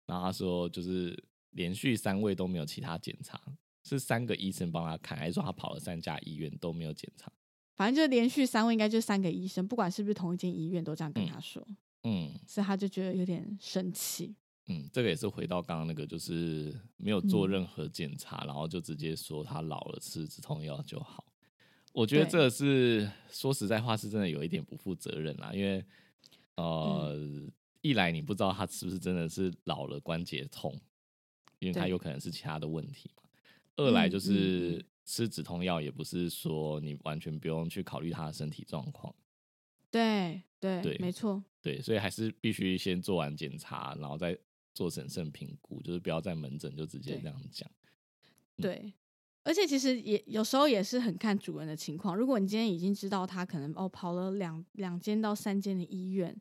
[0.08, 3.38] 然后他说，就是连续三位都没有其他检查，
[3.84, 7.30] 是三个医生帮他看，还是说他跑了三家医院都没有检查？
[7.76, 11.62] 反正就连续三位，应该就三个医生，不管是不是同一间医院，都这样跟他说。
[12.04, 14.34] 嗯，所以他就觉得有点生气。
[14.66, 21.24] 嗯，这个也是回到刚刚那个，就是没有做任何检查，然后就直接说他老了吃止痛药就好。
[21.92, 25.84] 我觉得这是说实在话，是真的有一点不负责任啦，因为
[26.56, 27.46] 呃。
[27.80, 30.74] 一来你不知道他是不是真的是老了关节痛，
[31.58, 33.22] 因为他有可能是其他的问题嘛。
[33.76, 39.14] 二来就是吃止痛药也不是说你完全不用去考虑他的身体状况。
[39.90, 41.42] 对对对，没错。
[41.62, 44.36] 对，所以还是必须先做完检查，然后再
[44.74, 47.70] 做审慎评估，就是不要在门诊就直接这样讲。
[48.56, 48.92] 对。
[49.44, 52.14] 而且其实也有时候也是很看主人的情况。
[52.14, 56.38] 如果你今天已经知道他可能哦跑了两两间到三间的医院，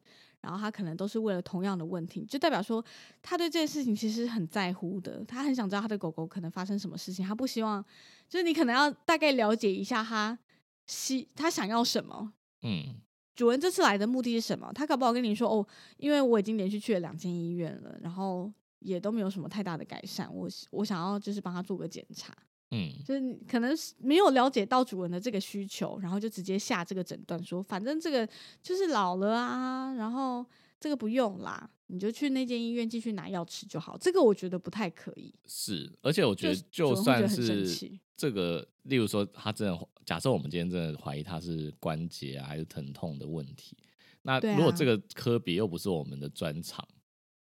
[0.47, 2.81] 然后他可能都是为了同样的问题，就代表说
[3.21, 7.83] 他对这件事情其实很在乎的，他很想知道他的狗狗可能发生什么事情，他不希望
[8.29, 10.39] 就是你可能要大概了解一下他
[10.86, 12.31] 希他想要什么。
[12.62, 12.95] 嗯，
[13.36, 14.71] 主人这次来的目的是什么？
[14.73, 22.33] 他搞不好跟你说哦，因为我已经连续去了两间医院了，然后也都没有什么太大的改善，我我想要就是帮他做个检查。
[22.71, 28.27] 嗯，就是你可能是没有了解到主人的这个需求，然后就直接下这个诊断说，反正这个
[28.62, 30.45] 就是老了啊，然后
[30.80, 33.97] 这个不用啦，你就去那间医院继续拿药吃就好。
[33.97, 35.34] 这个我觉得不太可以。
[35.45, 43.77] 是，而且我觉得就算是这个，例如说他真的假设我们今天真的怀疑他是关节啊还是疼痛的问题，
[44.23, 46.86] 那如果这个科别又不是我们的专长，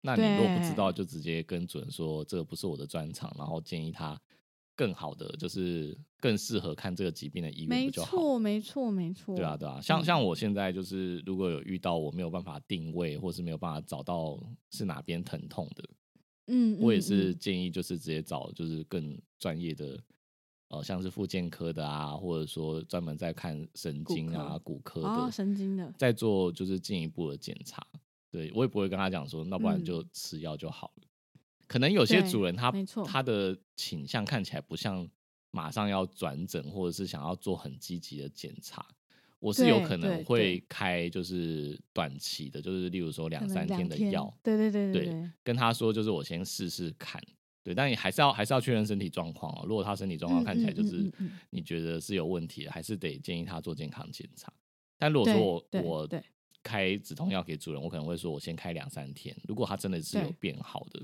[0.02, 4.20] 那你如果不知道，就直接跟主人说这个不是我的专长，然后建议他
[4.76, 7.90] 更好的就是更适合看这个疾病的医院没？
[7.90, 9.36] 错，没错，没错。
[9.36, 14.38] 对啊，对啊，像嗯像我现在就是，如果有遇到我没有办法定位，或是没有办法找到
[14.70, 15.84] 是哪边疼痛的，
[16.48, 19.98] 嗯，我也嗯是建议就是直接找就是更专业的，
[20.68, 27.86] 呃，像是复健科的啊，或者说专门在看神经啊、科骨科的，神经的，再做就是进一步的检查。
[28.30, 31.06] 对我也不会跟他讲说，那不然嗯就吃药就好了。
[31.66, 32.72] 可能有些主人他
[33.04, 35.08] 他的倾向看起来不像
[35.50, 38.84] 马上要转诊，或者是想要做很积极的检查。
[39.40, 47.22] 我是有可能对会开就是短期的，就是例如说两三天的药，对对对对对，跟他说就是我先试试看，
[47.62, 49.66] 对，但你还是要还是要确认身体状况哦。
[49.68, 51.12] 如果他身体状况嗯看起来就是
[51.50, 54.50] 你觉得是有问题的，还是得建议他做健康检查。
[54.96, 56.08] 但如果说我我
[56.62, 61.02] 开止痛药给主人，我可能会说我先开两三天，如果他真的是有对变好的，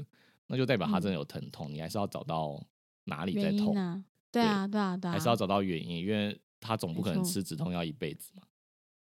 [0.50, 2.60] 那就代表他嗯真的有疼痛，你还是要找到
[3.04, 8.42] 哪里在痛因，啊，对啊，对啊，对啊，还是要找到原因，因为他总不可能吃止痛药一辈子嘛。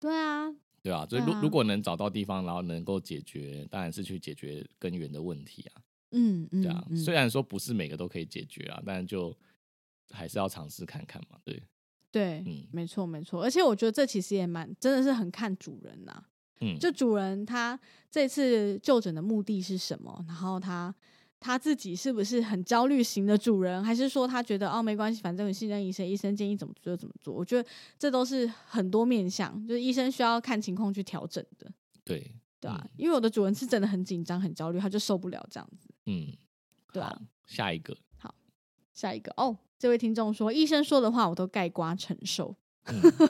[0.01, 0.51] 对啊，
[0.83, 5.83] 对啊，所以如如果能找到地方，然后能够解决，当然是去解决根源的问题啊。
[6.13, 9.37] 嗯嗯，对啊，嗯虽然说不是每个都可以解决啊，但就
[10.11, 11.39] 还是要尝试看看嘛。
[11.45, 11.63] 对，
[12.11, 16.25] 对，嗯没错没错，而且我觉得这其实也蛮真的是很看主人呐、
[16.61, 17.79] 嗯，就主人他
[18.11, 20.95] 这次就诊的目的是什么，然后他
[21.45, 27.35] 他自己是不是很焦虑型的主人，还是说他觉得哦没关系，反正我信任医生，医生建议怎么做就怎么做。
[27.35, 31.71] 我觉得这都是很多面向，就是医生需要看情况去调整的，
[32.03, 35.87] 对，对啊，嗯因为我的主人是真的很紧张、很焦虑，他就受不了这样子。
[36.07, 36.33] 嗯，
[36.95, 37.15] 对啊，
[37.47, 38.35] 下一个，好
[38.95, 42.57] 下一个哦，这位听众说，医生说的话我都盖瓜承受。
[42.87, 43.29] 嗯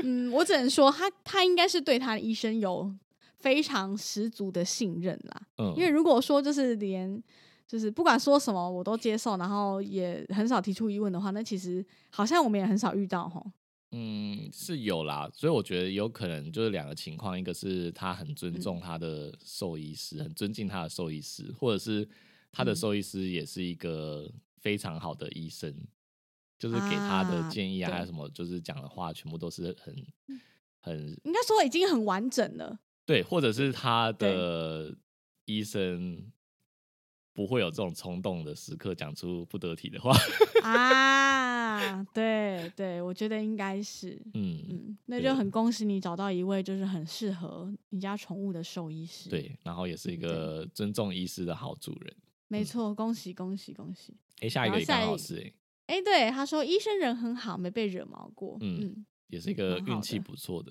[0.04, 2.94] 嗯，我只能说他他应该是对他的医生有
[3.38, 5.42] 非常十足的信任啦。
[5.58, 7.22] 嗯，因为如果说就是连
[7.66, 13.44] 就是不管说什么我都接受，然后也很少提出疑问的话，那其实好像我们也很少遇到吼。
[13.90, 22.06] 嗯是有啦，所以我觉得有可能就是两个情况，一个是他很尊嗯重他的兽医师，很尊敬他的兽医师，或者是
[22.52, 25.74] 他的嗯兽医师也是一个非常好的医生，
[26.58, 29.94] 就是给他的啊建议啊，还有对什么就是讲的话，全部都是很
[30.80, 32.78] 很应该说已经很完整了。
[33.08, 34.94] 对，或者是他的
[35.46, 36.30] 医生
[37.32, 40.14] 不会有这种冲动的时刻讲出不得体的话。
[40.62, 52.14] 啊，对对，我觉得应该是，嗯，嗯，那就很恭喜你找到一位就是很适合你家宠物的兽医师。，对，然后也是一个尊重医师的好主人。
[52.48, 54.14] 没错，恭喜恭喜恭喜！
[54.40, 55.36] 哎，下一然后个也刚好是
[55.86, 58.58] 哎，哎，对，他说医生人很好，没被惹毛过。
[58.60, 60.70] 嗯嗯，也是一个运气不错的。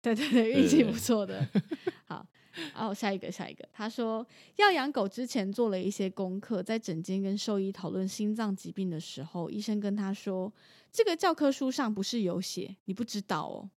[0.00, 1.46] 对对对，运气不错的。
[2.06, 2.26] 好，
[2.74, 3.68] 哦，下一个，下一个。
[3.72, 10.52] 他说要养狗之前做了一些功课，在诊间跟兽医讨论心脏疾病的时候，医生跟他说，
[10.92, 13.70] 这个教科书上不是有写，你不知道哦。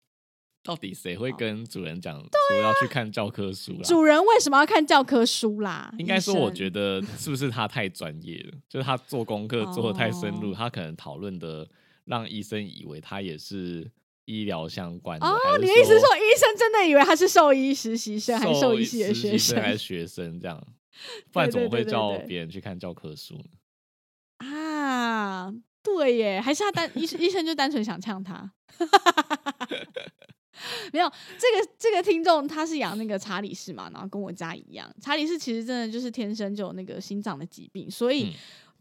[0.61, 3.81] 到底谁会跟主人讲说要去看教科书啦？
[3.83, 5.91] 主人为什么要看教科书啦？
[5.97, 8.57] 应该说，我觉得得是不是他太专业了？
[8.67, 11.67] 就是他做功课做的太深入，哦他可能讨论的
[12.03, 13.89] 让医生以为他也是
[14.29, 15.25] 医疗相关的。
[15.25, 20.63] 哦你的意思是说医生真的以为他是兽医实习生，还是兽医系的实学生习还是学生这样？
[21.33, 24.47] 不然怎么会叫别人去看教科书呢？
[24.47, 25.51] 啊？
[25.81, 28.51] 对耶，还是他单医医生就单纯想呛他。
[30.91, 38.33] 没有这个这个听众他是养那个查理士嘛，然后跟我家一样，查理士其实真的就是天生就有那个心脏的疾病，所以嗯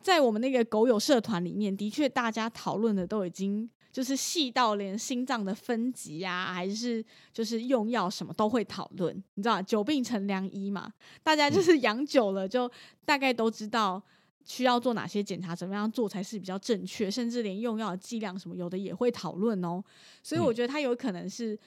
[0.03, 12.71] 在我们那个狗友社团里面，的确大家讨论的都已经就是细到连心脏的分级啊，还是就是用药什么都会讨论，你知道久病成良医嘛，大家就是养久了就
[13.05, 14.01] 大概都知道。
[14.45, 19.83] 需要做哪些检查，怎么样做才是比较正确，甚至连用药的剂量什么有的也会讨论哦。
[20.23, 21.59] 所以我觉得他有可能是。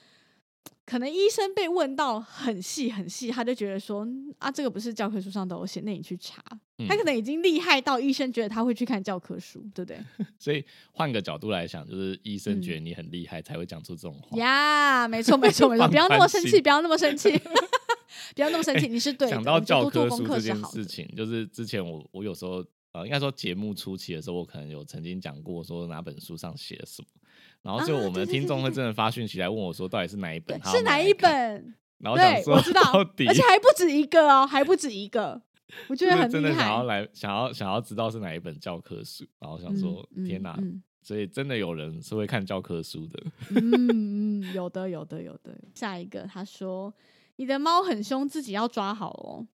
[0.84, 4.06] 可能医生被问到很细很细，他就觉得说
[4.38, 6.42] 啊，这个不是教科书上都有写，那你去查。
[6.88, 9.98] 他可能已经厉害到医生觉得他会去看教科书，对不对？
[10.36, 14.36] 所以换个角度来想，就是医生觉得你很厉害，才会讲出这种话。
[14.36, 17.30] 呀，没错没错没错， 不要那么生气，不要那么生气，
[18.34, 19.30] 不要那么生气，你是对。
[19.30, 27.08] 讲到教科书这件事情，就是之前我我有时候呃，应该说节目初期的时候，我可能有曾经讲过说哪本书上写了什么。
[27.62, 30.60] 然后就我们的听众会真的发讯息来问我说，到底是哪一本？
[30.64, 31.74] 是哪一本？
[31.98, 35.40] 然后想说，我知道，而且还不止一个哦，还不止一个。
[35.88, 39.24] 我觉得很真的想要来，想要想要知道是哪一本教科书。
[39.38, 40.58] 然后想说，天哪！
[41.02, 43.22] 所以真的有人是会看教科书的。
[43.50, 45.56] 嗯嗯， 有的有的有的。
[45.74, 46.92] 下一个，他说
[47.36, 49.46] 你的猫很凶，自己要抓好哦。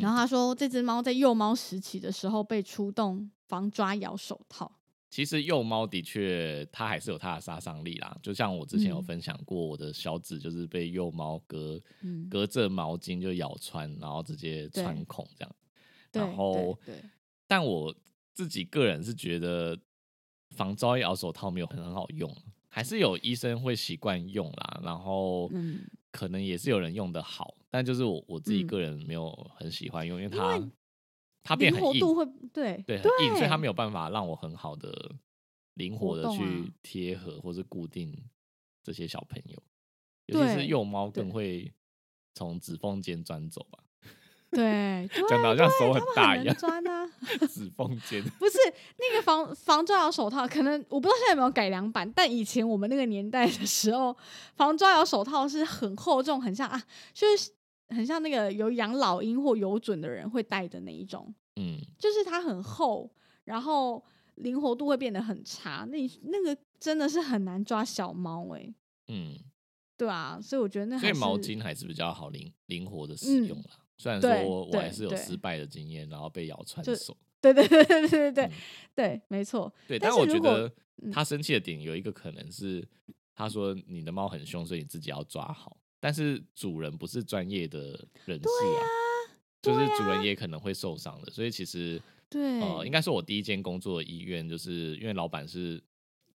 [0.00, 4.77] 然后他说，这只猫在幼猫时期的时候被出动防抓咬手套。
[5.10, 8.14] 其实幼猫的确，它还是有它的杀伤力啦。
[8.22, 11.80] 就像我之前有分享过，我的小指就是被幼猫隔
[12.28, 15.56] 隔着毛巾就咬穿，然后直接穿孔这样。
[16.12, 16.78] 然后，
[17.46, 17.94] 但我
[18.34, 19.78] 自己个人是觉得
[20.50, 22.30] 防抓咬手套没有很很好用，
[22.68, 24.80] 还是有医生会习惯用啦。
[24.84, 25.50] 然后，
[26.12, 30.62] 可能也是有人用的好，但就是我我自己个人没有很喜欢用，因为它。
[31.48, 32.00] 它变很硬，
[32.52, 35.12] 对对很硬，所以它没有办法让我很好的
[35.74, 38.14] 灵活的去贴合或是固定
[38.82, 39.62] 这些小朋友，
[40.26, 41.72] 尤其是幼猫更会
[42.34, 43.78] 从指缝间钻走吧。
[44.50, 47.10] 对，讲的好像手很大一样，钻啊，
[47.48, 48.58] 指缝间不是
[48.98, 54.14] 那个防防抓咬手套，可能我不知道现在有没有改良版，但以前我们那个年代的时候，
[54.54, 56.82] 防抓咬手套是很厚重，很像啊，
[57.14, 57.52] 就是。
[57.90, 63.10] 很像那个有养老鹰或有准的人会戴的那一种，嗯，就是它很厚，
[63.44, 64.04] 然后
[64.36, 68.72] 灵活度会变得很差，那那个真的是很难抓小猫哎，
[69.08, 69.38] 嗯，
[69.96, 78.50] 对啊，所以我觉得那所以毛巾还是比较好灵灵活的使用了，虽然说我我还是有失败的经验，然后被咬穿手， 对对对对对对
[78.94, 80.70] 对，没错，对，但是我觉得
[81.10, 82.86] 他生气的点有一个可能是
[83.34, 85.76] 他说你的猫很凶，所以你自己要抓好。
[86.00, 87.80] 但是主人不是专业的
[88.24, 88.82] 人士啊，
[89.60, 95.82] 就是主人也可能会受伤的，所以其实对呃，应该是我第一间工作的医院，就是因为老板是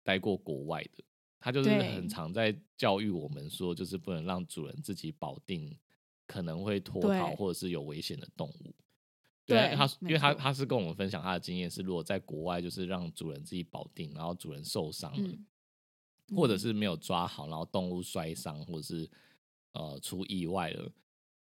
[0.04, 1.02] 待过国外的，
[1.40, 5.74] 他就是很常在教育我们说，就是不能让主人自己保定
[6.28, 8.76] 可能会脱逃或者是有危险的动物。
[9.46, 15.38] 对，他因为他他是跟我们分享他的经验是，如果在国外就是让主人自己保定，然后主人受伤了，
[16.36, 19.10] 或者是没有抓好，然后动物摔伤或者是。
[19.74, 20.92] 呃，出意外了，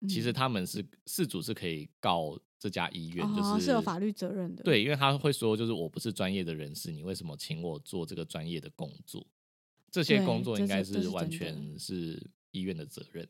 [0.09, 4.63] 其实他们是事主是可以告这家医院，就是是有法律责任的。
[4.63, 9.27] 对，因为他会说，就是我不是专业的人士，你为什么请我做这个专业的工作？
[9.91, 13.29] 这些工作应该是完全是医院的责任。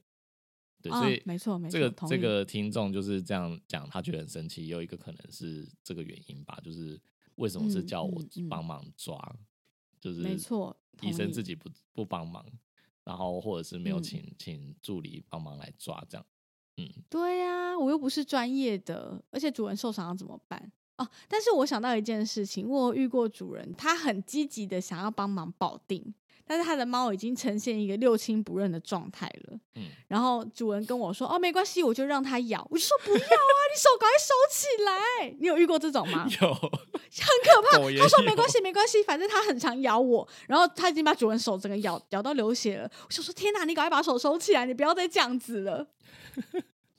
[0.80, 1.72] 对，所以没错，没错。
[1.72, 4.66] 这个这个听众就是这样讲，他觉得很生气。
[4.66, 7.00] 有一个可能是这个原因吧，就是
[7.36, 9.36] 为什么是叫我帮忙抓？
[10.00, 12.44] 就是没错，医生自己不不帮忙。
[13.04, 16.26] 然后或者是没有请请助理帮忙来抓这样，
[16.76, 20.72] 嗯，对呀，我又不是专业的，而且主人受伤要怎么办？
[20.98, 26.14] 哦，但是我想到一件事情，我遇过主人，他很积极的想要帮忙保定。
[26.52, 29.58] 但是他的猫已经呈现一个六亲不认的状态了。
[29.76, 33.20] 嗯，然后主人跟我说：“哦，没关系，我就让它咬。”我就说：“不要啊，
[33.72, 36.28] 你手赶快收起来。”你有遇过这种吗？
[36.28, 36.68] 有， 很
[37.42, 37.78] 可怕。
[37.78, 42.90] 他说：“没关系，没关系，反正它很常咬我。”然后他已经把主人手整个咬咬到流血了。
[43.06, 45.86] 我想说：“天哪，你赶快把手收起来，你不要再这样子了。”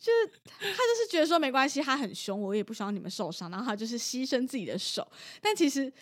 [0.01, 3.51] 就是他就是觉得说没关系，他很凶，我也不希望你们受伤。
[3.51, 5.07] 然后他就是牺牲自己的手，
[5.43, 5.93] 但其实。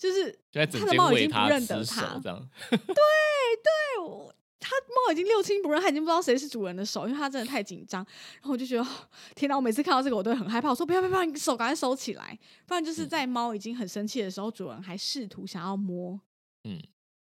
[0.00, 8.02] 就是他的猫已经不认得他，这样 对对，我他猫已经六亲不认，他已经不知道谁是主人的手，因为他真的太紧张。
[8.40, 8.90] 然后我就觉得
[9.34, 9.54] 天哪！
[9.54, 10.70] 我每次看到这个，我都很害怕。
[10.70, 16.18] 我说不要不要不要，你手赶快收起来，不然就是在猫已经很生气的时候，主人还试图想要摸。
[16.64, 16.80] 嗯，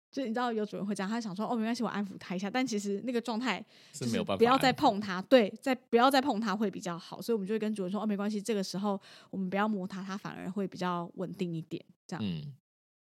[0.09, 2.49] 就你知道有主人会这样，他想说哦没关系，我安抚他一下。
[2.49, 3.61] 但其实那个状态
[3.93, 7.21] 是没有办法，不要再碰它，对，再不要再碰它会比较好。
[7.21, 8.97] 所以我们就会跟主人说哦没关系，这个时候
[9.29, 11.83] 我们不要摸它，它反而会比较稳定一点。
[12.07, 12.53] 这样，嗯。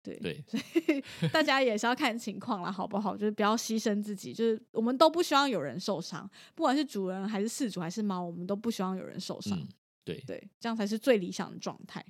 [0.04, 3.16] 对对，所以 大家也是要看情况了，好不好？
[3.16, 9.58] 就是不要牺牲自己，就是我们都不希望有人受伤，不管是主人还是饲主还是猫，我们都不希望有人受伤。
[10.04, 12.04] 对对，这样才是最理想的状态。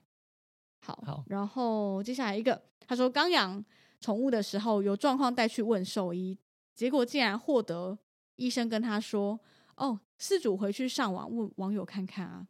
[0.80, 3.64] 好，然后接下来一个，他说刚养
[4.00, 6.40] 宠物的时候有状况带去问兽医，
[6.74, 8.00] 结果竟然获得
[8.38, 9.40] 医生跟他说
[9.76, 12.48] ：“哦，饲主回去上网问网友看看啊。”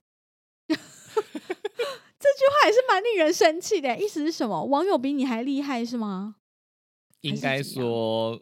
[2.22, 4.64] 这句话也是蛮令人生气的，意思是什么？
[4.66, 6.36] 网友比你还厉害是吗？
[7.22, 8.42] 应该说，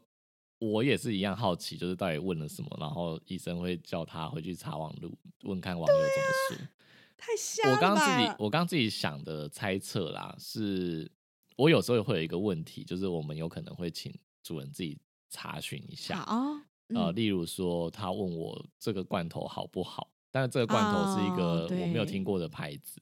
[0.60, 6.68] 我也是一样好奇，就是到底问了什么，然后医生会叫他回去查网路，问看网友怎么说。
[7.22, 7.76] 太瞎了！
[7.76, 11.12] 我刚刚自己，我刚自己想的猜测啦，是
[11.58, 14.98] 我有时候会有一个问题，就是我们有可能会请主人自己
[15.30, 16.66] 查询一下啊，
[16.96, 23.02] 呃，例如说他问我这个罐头好不好，但是这个罐头是一个我没有听过的牌子，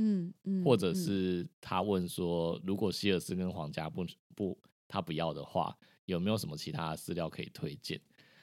[0.00, 5.76] 嗯嗯，或者是他问说，如果希尔斯跟皇家不不他不要的话，
[6.06, 8.00] 有没有什么其他的饲料可以推荐？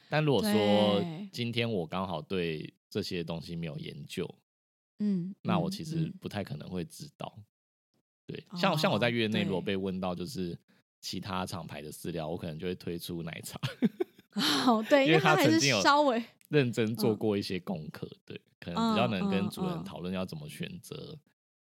[0.09, 4.29] 但如果说今天我刚好对这些东西没有研究。
[4.99, 7.37] 嗯，那我其实不太可能会知道。
[8.25, 10.57] 对，像像我在月内如果被问到就是
[11.01, 13.59] 其他厂牌的饲料，我可能就会推出奶茶。
[14.67, 21.17] 哦，对，因为他曾经有稍微认真做过一些功课，对，可能比较能跟主人讨论要怎么选择，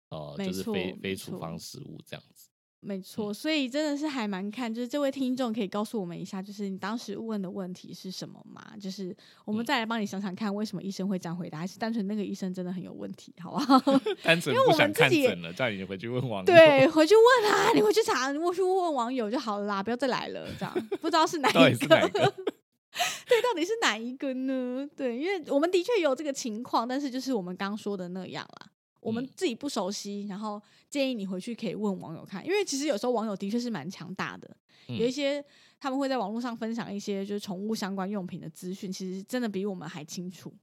[0.09, 2.49] 呃，就是非非处方食物这样子。
[2.81, 8.73] 没错，所以真的是还蛮看，就是这位听众可以告诉我们一下，就是你当时问的问题是什么吗？
[8.79, 13.77] 就是我们再来帮你想想看，为什么医生会这样回答，还是单纯那个医生真的很有问题，好不好？
[14.23, 16.45] 单纯不想看诊了，叫你回去问网友。
[16.45, 21.87] 对，回去问啊，你回去查，你回去问网友就好了啦，不要再来了，这样不知道是哪 一个。
[23.27, 24.87] 对，到底是哪一个呢？
[24.95, 28.71] 对，因为我们的确有这个情况，但是就是我们刚说的那样啦。
[29.01, 34.55] 我们自己不熟悉，然后建议你回去可以问网友看，因为其实有时候网友的确是蛮强大的，
[34.87, 35.43] 有一些
[35.79, 40.53] 他们会在网络上分享一些就是宠物相关用品的资讯，其实真的比我们还清楚。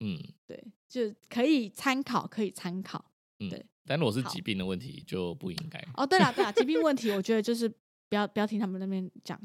[0.00, 3.04] 嗯，对，就可以参考，可以参考。
[3.38, 5.78] 对，但如果是疾病的问题就不应该。
[5.94, 7.68] 哦，对了对了，疾病问题我觉得就是
[8.08, 9.40] 不要不要听他们那边讲，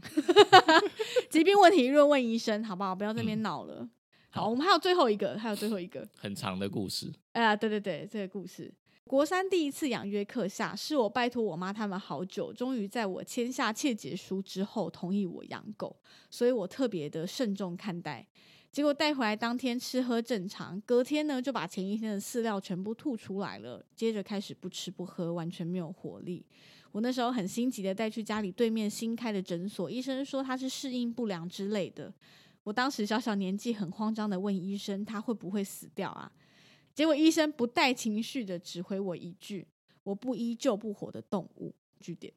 [1.29, 2.95] 疾病问题若问医生好不好？
[2.95, 3.89] 不要那边闹了。
[4.35, 7.09] 好，我们还有最后一个，还有最后一个 很长的故事。
[7.31, 8.69] 哎 呀，对对对，这个故事，
[9.05, 15.95] 国三第一次养约克夏，是我拜托我妈他们好久，终于在我签下切结书之后同意我养狗，
[16.29, 18.27] 所以我特别的慎重看待。
[18.73, 26.45] 结果带回来当天吃喝正常，隔天呢就把前一天的饲料全部吐出来了，接着开始不吃不喝，完全没有活力。
[26.91, 32.13] 我那时候很心急的带去家里对面新开的诊所，医生说他是适应不良之类的。
[32.65, 36.29] 我当时小小年纪，很慌张的问医生：“他会不会死掉啊？”
[36.93, 39.65] 结果医生不带情绪的只回我一句
[40.03, 42.31] ：“我不依救不活的动物。”句点。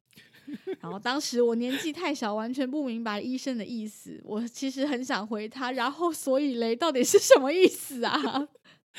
[0.79, 4.19] 然后当时我年纪太小，完全不明白医生的意思。
[4.23, 8.47] 我其实很想回他，然后所以雷，到底是什么意思啊？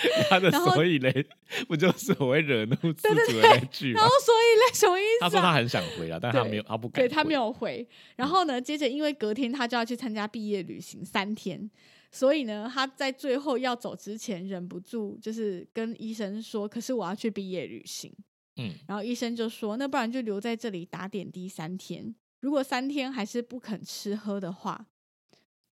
[0.30, 1.26] 他的所以嘞，
[1.68, 4.01] 不就是我会惹怒自主的那句吗？
[4.01, 5.20] 然后所以嘞，什么意思？
[5.20, 7.03] 他说他很想回啊，但他没有，他不敢。
[7.03, 7.86] 对他没有回。
[8.16, 11.70] 然后呢，接着因为隔天他就要去参加毕业旅行三天，
[12.11, 18.12] 所以呢，他在最后要走之前，忍不住就是跟医生说：“可是我要去毕业旅行。”
[18.57, 22.14] 嗯，然后医生就说：“那不然就留在这里打点滴三天。
[22.40, 24.86] 如果三天还是不肯吃喝的话，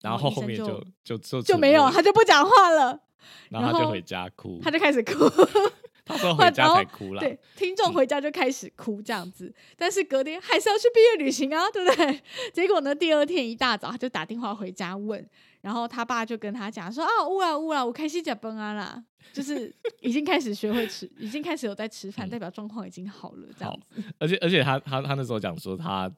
[0.02, 3.00] 然后后面就就就就没有，他就不讲话了。
[3.50, 5.30] ”然后他就回家哭，他就开始哭。
[6.06, 7.20] 他说 回家才哭了。
[7.20, 9.54] 对，听众回家就开始哭这样子。
[9.76, 12.22] 但是隔天还是要去毕业旅行啊，对不对？
[12.54, 15.28] 结果呢，第二天一大早他就打电话回家问，
[15.60, 24.02] 然后他爸就跟他讲说：“啊，呜啊呜啊，我开始讲崩啊啦，就是已经开始学会吃，已经开始有在吃饭，代表状况已经好了。”这样子。
[24.18, 26.10] 而且而且他他他那时候讲说他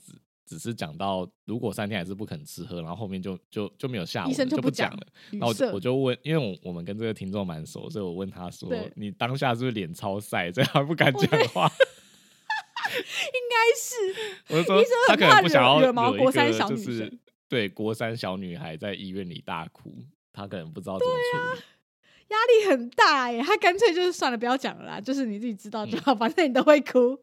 [0.49, 0.59] 只。
[0.59, 5.07] 是讲到如果三天还是不肯吃喝，然后后面就就就没有下文，就不讲了。
[5.31, 11.71] 然后我就问，因为我我们跟这个听众蛮熟，所以我问他说：“你当下是不是脸超晒，这样不敢讲话？”
[12.91, 13.95] 应该是，
[14.53, 19.95] 我说他可能不想要惹国三小女是对国三小女孩在医院里大哭，
[20.33, 21.61] 他可能不知道怎么处理，
[22.35, 27.17] 压力很大哎，他干脆就是算了，不要讲了啦，就是你自己知道就好，反正你都会哭。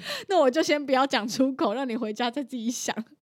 [0.28, 2.94] 那我就先不要讲出口，让你回家再自己想。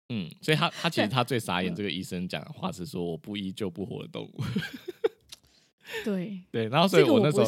[0.09, 4.43] 嗯，所以他他其实他最傻眼，这个医生讲的话是说我不医救不活的动物。
[6.03, 7.45] 对对，然后所以我那时候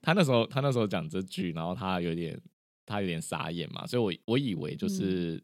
[0.00, 2.40] 他那时候他那时候讲这句，然后他有点
[2.86, 5.42] 他有点傻眼嘛，所以我我以为就是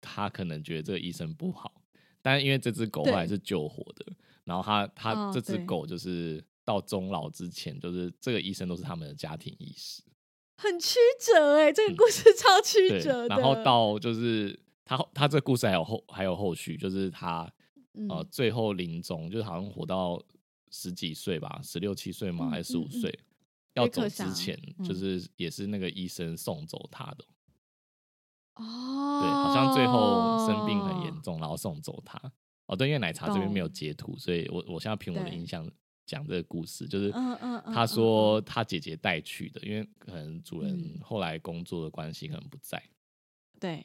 [0.00, 1.82] 他可能觉得这个医生不好，
[2.22, 4.12] 但因为这只狗后来是救活的，
[4.44, 10.02] 然后他他这只狗就是到终老之前，就是这个医生都是他们的家庭医师。
[10.62, 13.34] 很曲折哎，这个故事超曲折的。
[13.34, 17.52] 然后到就是他他这个故事还有后还有后续，就是他
[18.08, 20.22] 呃最后临终，就是好像活到
[20.70, 22.48] 十几岁吧，十六七岁吗？
[22.48, 23.18] 还是十五岁？
[23.74, 27.24] 要走之前，就是也是那个医生送走他的。
[28.54, 32.20] 哦，对，好像最后生病很严重，然后送走他。
[32.66, 35.68] 哦，对，因为奶茶这边没有截图，所以我我现在凭我的印象。
[36.12, 41.00] 讲这个故事，就是嗯嗯嗯他嗯说他姐姐带去的，因为可能主人嗯。
[41.00, 42.82] 后来工作的关系可能不在，
[43.58, 43.84] 对，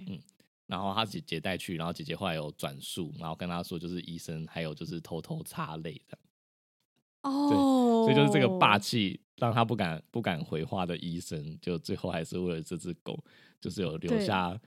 [0.66, 13.18] 然后他姐姐带去，然后姐姐后来有转述，然后跟他说就是医生还有就是偷偷擦泪这样，哦，所以就是这个霸气让他不敢不敢回话的医生，就最后还是为了这只狗，
[13.62, 14.60] 就是有留下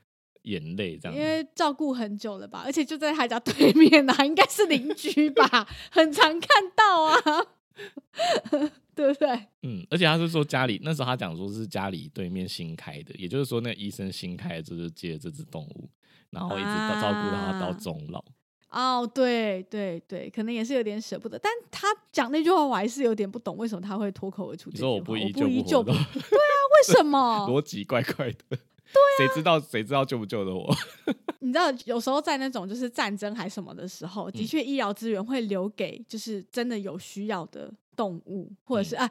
[0.43, 1.22] 眼泪这样因。
[1.22, 7.47] 为照顾很久了吧，而且就在他家对面啊， 应该是邻居吧，很常看到啊，
[8.95, 9.28] 对不对？
[9.62, 15.88] 嗯，而且他是说家里那时候他讲说是家里对面新开的，也就是说那医生新开的就是接这只动物，
[16.30, 18.24] 然后一直到照顾到它到啊终老。
[18.70, 24.88] 哦，对对对，可能也是有点舍不得，但他讲那句话我还是有点不懂，为什么他会脱口而出这你句话？
[24.91, 27.47] 我说我不依不依就不， 对啊，为什么？
[27.49, 28.59] 逻辑怪怪的。
[28.93, 30.74] 对啊，谁知道谁知道救不救得我？
[31.41, 39.11] 你知道，有时候在那种就是战争还什么的时候，嗯的确医疗资源会留给就是真的有需要的动物，或者是、嗯啊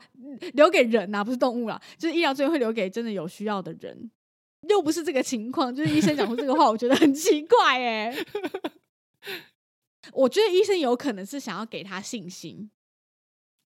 [0.53, 4.11] 留给人呐、不是动物啦，就是医疗资源会留给真的有需要的人。
[4.67, 8.13] 又不是这个情况，就是医生讲出这个话，我觉得很奇怪哎、
[10.13, 12.69] 我觉得医生有可能是想要给他信心，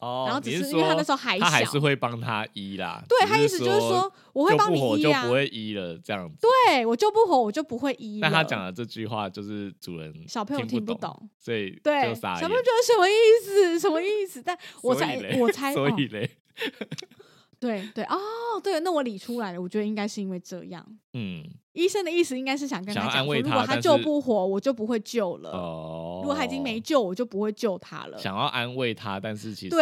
[0.06, 3.04] 哦然后只是是因为他那时候还小他还是会帮他医啦。
[3.10, 6.38] 对他意思就是说我会帮你医啊就不会医了这样子。
[6.68, 8.22] 对我救不活，我就不会医了。
[8.22, 13.80] 但他讲的这句话就是主人小朋友听听不懂，所以对，小朋友眼觉得什么意思？
[13.80, 14.42] 什么意思？
[14.46, 16.30] 但我才我猜哦所以嘞，
[17.66, 18.18] 对对哦，
[18.64, 20.86] 对，那我理出来了，我觉得应该是因为这样。
[21.14, 21.44] 嗯，
[21.74, 28.18] 医生的意思应该是想跟他讲说，安慰如果他救不活，我就不会救了；哦，如果他已经没救，我就不会救他了。
[28.18, 29.76] 想要安慰他，但是其实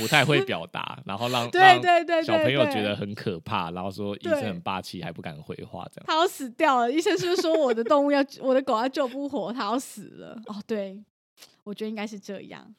[0.00, 6.04] 不太会表达，然后让 对让对对对小朋友觉得很可怕，然后说医生很霸气，还不敢回话这样。
[6.06, 10.40] 他要死掉了，医生是不是说我的动物要 我的狗要救不活，他要死了？
[10.46, 11.02] 哦，对，
[11.64, 12.74] 我觉得应该是这样。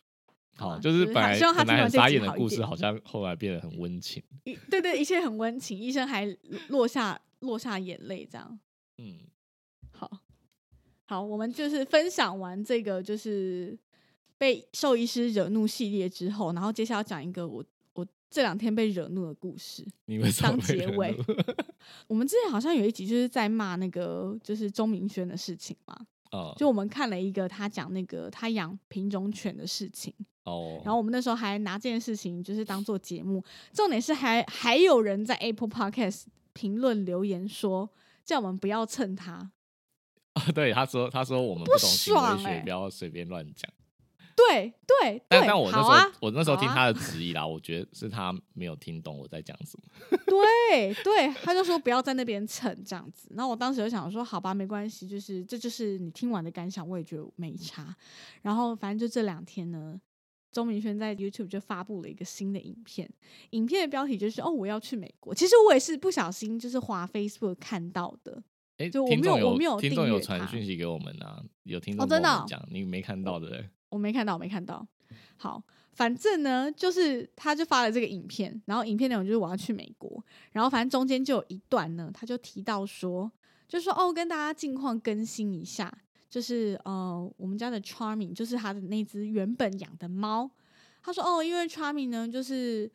[0.59, 4.21] 好，啊就是本来就是他希望他本来很听完这集傻眼的故事，好像后来变得很温情。
[4.43, 6.25] 一对对，一切很温情，医生还
[6.67, 8.59] 落下落下眼泪，这样。
[8.97, 9.19] 嗯，
[9.91, 10.11] 好，
[11.05, 13.77] 好，我们就是分享完这个就是
[14.37, 19.87] 被兽医师惹怒系列之后，然后接下来要讲一个我我这两天被惹怒的故事。
[20.05, 21.17] 你为什么当结尾
[22.07, 25.97] 我们之前好像有一集就是在骂那个就是钟明轩的事情嘛，
[26.31, 30.13] 哦就我们看了一个他讲那个他养品种犬的事情，
[30.49, 33.43] 哦，然后我们那时候还拿这件事情就是当做节目，
[33.73, 36.23] 重点是还还有人在 Apple Podcast
[36.53, 37.89] 评论留言说
[38.25, 39.51] 叫我们不要蹭他，
[40.53, 43.71] 对他说他说我们不懂行为学，不要随便乱讲。
[44.35, 50.17] 对对对，但但我那时候、啊，我那时候听他的质疑啦，我觉得是他没有听懂我在讲什么。
[50.25, 53.27] 对对，他就说不要在那边蹭这样子。
[53.35, 57.93] 然后我当时就想说，好吧，没关系，就是这就是你听完的感想，我也觉得没差。
[58.41, 59.99] 然后反正就这两天呢，
[60.51, 63.09] 钟明轩在 YouTube 就发布了一个新的影片，
[63.51, 65.33] 影片的标题就是哦我要去美国。
[65.33, 68.41] 其实我也是不小心就是滑 Facebook 看到的，
[68.77, 73.69] 哎，就我听众没有我没有听众有传讯息给我们啊，有听众哦真的讲，你没看到的欸。
[73.89, 74.87] 我没看到，我没看到。
[75.35, 83.31] 好，反正呢，就是他就发了这个影片，然后影片内容就是我要去美国，然后反正中间就有一段呢，他就提到说，
[83.67, 85.91] 就说哦，跟大家近况更新一下，
[86.29, 90.49] 就是呃，我们家的 Charming 就是他的那只原本养的猫，
[91.01, 92.89] 他说哦，因为 Charming 呢，就是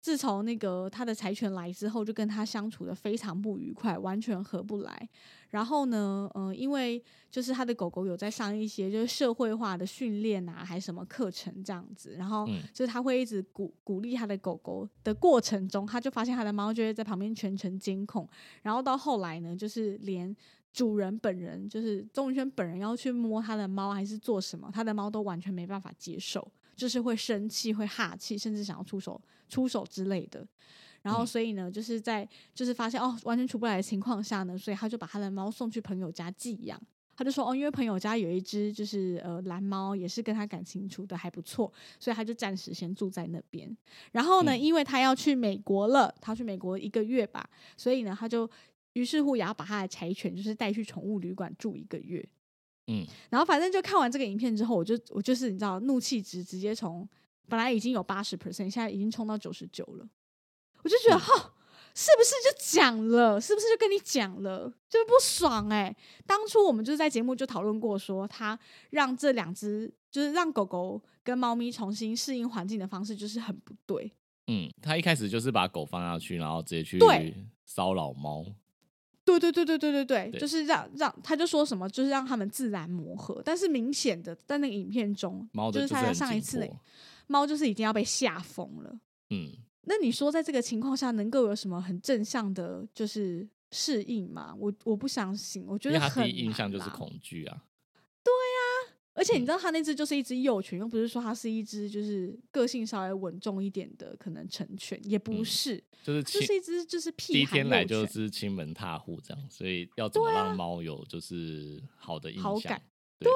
[0.00, 5.08] 自从那个他的柴犬来之后，就跟他相处的非常不愉快，完全合不来。
[5.50, 12.60] 然后呢，呃，因为就是他的狗狗有在上一些就是社会化的训练啊，还是什么课程这样子，然后嗯。
[12.74, 18.28] 就是他会一直鼓鼓励他的狗狗的过程中，他就发现他的猫就会在旁边全程监控，
[18.62, 20.36] 然后到后来呢，就是连
[20.72, 26.46] 主人本人，就是钟宇轩本人要去摸他的猫还是做什么，他的猫都完全没办法接受，
[26.76, 30.46] 就是会生气、会哈气，甚至想要出手出手之类的。
[31.02, 36.80] 然后，嗯所以呢，就是在就是发现哦，完全出不来的情况下呢，所以他就把他的猫送去朋友家寄养。
[37.16, 43.76] 他就说哦，因为朋友家有一只就是呃蓝猫，也是跟他感情处的还不错，所以他就暂时先住在那边。
[44.12, 48.48] 然后呢，嗯因为他要去美国了，他去美国一个月吧，所以呢，他就
[48.98, 52.26] 于是乎也要把他的柴犬就是带去宠物旅馆住一个月。
[52.88, 57.08] 嗯，然后反正就看完这个影片之后，我就我就是你知道，怒气值直接从
[57.48, 60.08] 本来已经有八十 percent，现在已经冲到九十九了。
[60.82, 61.54] 我就觉得嗯哈、
[61.94, 63.40] 是不是就讲了？
[63.40, 64.72] 是不是就跟你讲了？
[64.88, 65.94] 就是不爽哎、
[66.26, 68.58] 当初我们就是在节目就讨论过说他
[68.90, 74.10] 让这两只就是让狗狗跟猫咪重新适应环境的方式，就是很不对。
[74.46, 77.34] 嗯，他一开始就是把狗放下去，然后直接去对
[77.66, 78.46] 骚扰猫。
[79.28, 83.42] 对对对对对对对，对就是让让他就说什么，就是让他们自然磨合。
[83.44, 86.66] 但是明显的在那个影片中，猫就是他在上一次
[87.26, 88.98] 猫就是已经要被吓疯了。
[89.30, 89.50] 嗯，
[89.82, 94.54] 那你说在这个情况下能够有什么很正向的，就是适应吗？
[94.58, 97.64] 我我不相信，我觉得很第一印象就是恐惧啊。
[99.18, 112.80] 而且你知道，它那只就是一只幼犬，又不是说它是一只就是个性稍微稳重一点的可能成犬，也不嗯是，就是就是一只就是屁第一天来就犬是亲门踏户这样，所以要怎么让猫有就是好的印象好感？
[113.18, 113.28] 对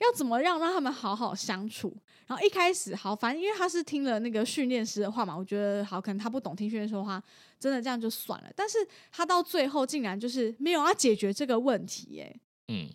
[0.00, 1.94] 要怎么让让他们好好相处？
[2.26, 7.22] 然后一开始好，反正因为他是听了那个训练师的话嘛，我觉得好，可能他不懂听训练师的话，
[7.58, 8.50] 真的这样就算了。
[8.56, 8.78] 但是
[9.12, 12.40] 他到最后竟然就是没有要解决这个问题、耶。
[12.68, 12.88] 嗯，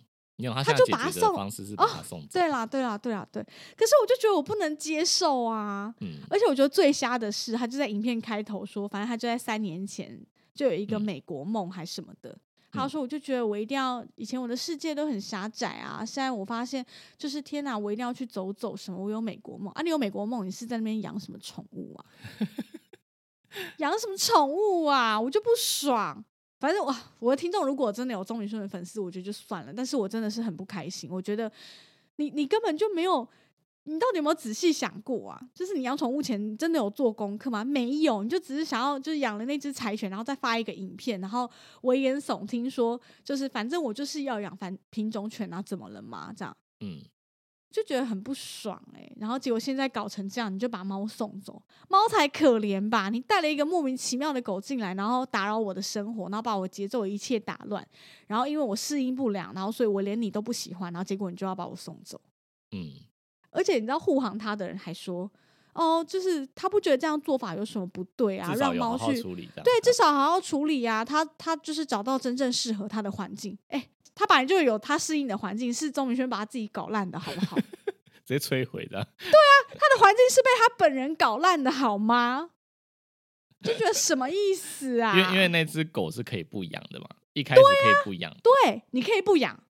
[0.64, 2.28] 他就把他送方式是把他送走。
[2.32, 3.42] 对啦，对啦，对啦，对。
[3.42, 5.94] 可是我就觉得我不能接受啊！
[6.00, 10.20] 嗯而且我觉得最瞎的是，他就在影片开头说，反正他就在三年前
[10.54, 12.36] 就有一个嗯美国梦还什么的。
[12.72, 16.84] 他嗯说：“我就觉得我一定要，以前我的世界都很狭窄啊，现在我发现
[17.16, 19.02] 就是天哪，我一定要去走走什么。
[19.02, 22.04] 我有美国梦啊，你有美国梦，你是在那边养什么宠物啊？
[23.78, 25.18] 养什么宠物啊？
[25.18, 26.22] 我就不爽。
[26.66, 29.72] 反正哇，我的听众如果真的有钟宇顺的粉丝，我觉得就算了。
[29.72, 31.48] 但是我真的是很不开心，我觉得
[32.16, 33.24] 你你根本就没有，
[33.84, 35.40] 你到底有没有仔细想过啊？
[35.54, 37.62] 就是你养宠物前，真的有做功课吗？
[37.62, 41.48] 没有，你就只是想要就是养了那只柴犬，然后再发一个影片，然后
[41.82, 46.32] 危言耸听说，就是反正我就是要养反品种犬啊，怎么了嘛？
[46.36, 47.00] 这样嗯，
[47.70, 53.10] 就觉得很不爽哎、然后结果现在搞成这样，你就把猫送走，猫才可怜吧？
[53.10, 57.86] 你带了一个莫名其妙的狗进来，然后打扰我的生活，然后把我节奏一切打乱，
[58.26, 62.20] 然后因为我适应不良，然后所以我连你都不喜欢，然后结果你就要把我送走。
[62.70, 62.92] 嗯，
[63.50, 65.30] 而且你知道护航他的人还说，
[65.74, 69.22] 哦，就是他不觉得这样做法有什么不对啊，让猫去。
[69.22, 71.04] 对，至少好好处理啊。
[71.04, 73.56] 他他就是找到真正适合他的环境。
[73.68, 73.86] 哎、
[74.16, 77.56] 他本来就有他适应的环境，是钟明轩把他自己搞烂的好不好？
[78.26, 79.06] 直接摧毁的。
[79.18, 82.50] 对啊他的环境是被他本人搞烂的好吗？
[83.62, 85.16] 就觉得什么意思啊？
[85.16, 89.62] 因为因为那只狗是可以不养的嘛，一开始可以不养，对，你可以不养，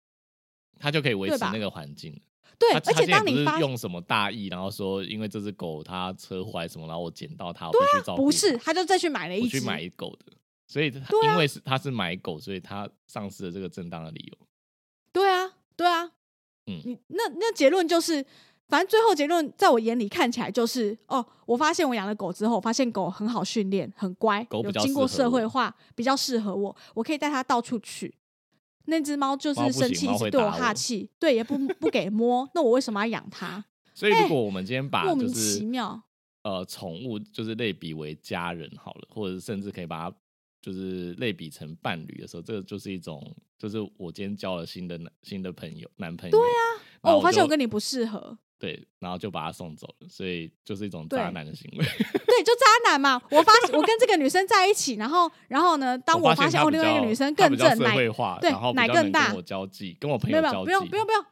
[0.79, 2.19] 它就可以维持那个环境。
[2.59, 8.23] 对，而且当你发用什么大意，然后说因为这只狗它车祸还是什么，然后我捡到它，我必须照顾。
[8.23, 10.33] 啊不是，他就再去买了一只，我去买狗的，
[10.67, 14.47] 所以它对啊因为是他是买狗，所以他丧失了这个正当的理由。
[15.13, 16.05] 对啊，对啊，
[16.67, 18.25] 嗯你那那结论就是，
[18.69, 28.15] 反正最后结论在我眼里看起来就是，哦，我发现我养了狗之后，我发现狗很好训练，很乖，狗比较有经过社会化，比较适合我，我可以带它到处去。
[28.87, 33.65] 那只猫就是生气，一直对我哈气，对，也不不给摸，那我为什么要养它？
[33.95, 36.03] 所以如果我们今天把哎莫名其妙。
[36.43, 40.17] 呃宠物就是类比为家人好了，或者甚至可以把它
[40.67, 43.23] 就是类比成伴侣的时候，这个就是一种
[43.57, 46.61] 就是我今天交了新的男新的朋友男朋友，对啊，
[47.03, 51.85] 哦，我发现我跟你不适合，对，然后就把他送走了，所以就是一种渣男的行为。
[51.87, 53.23] 对，就渣男嘛。
[53.31, 61.25] 我发我跟这个女生在一起，然后然后呢，当我发现哦，另外一个女生更正，奶化，对然后奶更大跟我交际，跟我朋没有没有，友交际，不用不用不用不用，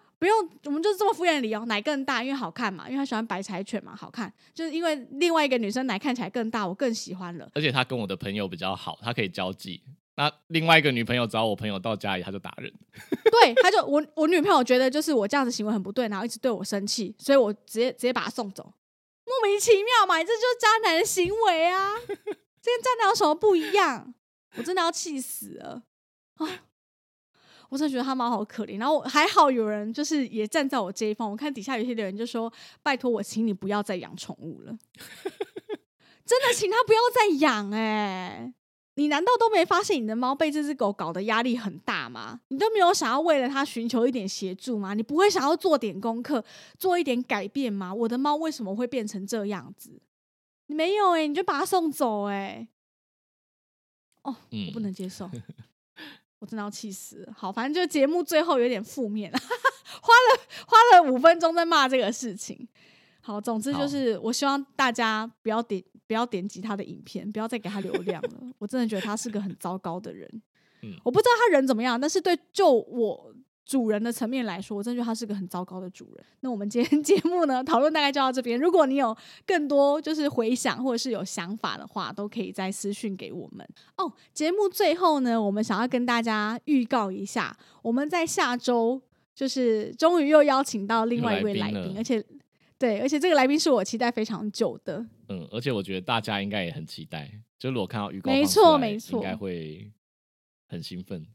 [0.64, 7.51] 我们就是这么敷衍的理由，奶更大，因为好看嘛，因为他喜欢白柴犬嘛，好看，就是因为另外一个女生奶看起来更大，我更喜欢了。
[7.55, 9.83] 而且他跟我的朋友比较好，他可以交际。
[10.16, 12.72] 那另外一个女朋友找我朋友到家里，他就打人。
[13.31, 18.62] 对，他就我我女朋友觉得就是我这样子行为很不对，然后一直对我生气，所以我直接直接把他送走，
[19.25, 24.14] 莫名其妙嘛，这就是渣男的行为啊，这跟渣男有什么不一样？
[24.57, 25.83] 我真的要气死了
[26.37, 26.47] 啊！
[27.75, 32.53] 我真的觉得他猫好可怜，然后还好有人就是也站在我这一方，我看底下有些留言就说
[32.85, 34.79] ：“拜托我，请你不要再养宠物了。”
[36.25, 38.55] 真的，请他不要再养哎、
[38.95, 42.43] 你难道都没发现你的猫被这只狗搞得压力很大吗？
[42.47, 44.95] 你都没有想要为了它寻求一点协助吗？
[44.95, 46.45] 你不会想要做点功课，
[46.79, 47.93] 做一点改变吗？
[47.93, 50.01] 我的猫为什么会变成这样子？
[50.68, 52.68] 你没有哎、你就把它送走哎、
[54.22, 55.29] 哦，嗯我不能接受，
[56.45, 57.32] 我真的要气死了。
[57.34, 62.68] 好，反正就节目最后有点负面， 花了花了五分钟在骂这个事情。
[63.22, 68.30] 好，总之就是我希望大家不要点不要点击他的影片，不要再给他流量了。
[68.59, 70.28] 我真的觉得他是个很糟糕的人。
[70.82, 73.34] 嗯我不知道他人怎么样，但是对就我
[73.65, 76.25] 主人的层面来说，我真的觉得他是个很糟糕的主人。
[76.41, 78.59] 那我们今天 节目呢，讨论大概就到这边。
[78.61, 84.12] 如果你有更多就是回想或者是有想法的话，都可以再私讯给我们哦。
[84.33, 89.01] 节目最后呢，我们想要跟大家预告一下，我们在下周
[89.35, 92.23] 就是终于又邀请到另外一位来宾，来宾而且
[92.79, 95.05] 对，而且这个来宾是我期待非常久的。
[95.29, 99.91] 嗯，而且我觉得大家应该也很期待，就如果看到预告，没错没错应该会
[100.67, 101.27] 很兴奋。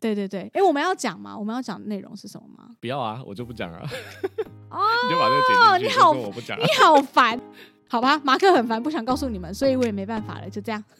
[0.00, 1.36] 对 对对，哎，我们要讲吗？
[1.38, 2.70] 我们要讲内容是什么吗？
[2.80, 3.78] 不要啊，我就不讲了。
[4.70, 5.94] 哦，你就把这个剪进去。
[5.94, 6.58] 你好，我不讲。
[6.58, 7.40] 你好烦，
[7.88, 8.20] 好吧？
[8.24, 10.82] 马克很烦，不想告诉你们，所以我也没办法了，就这样。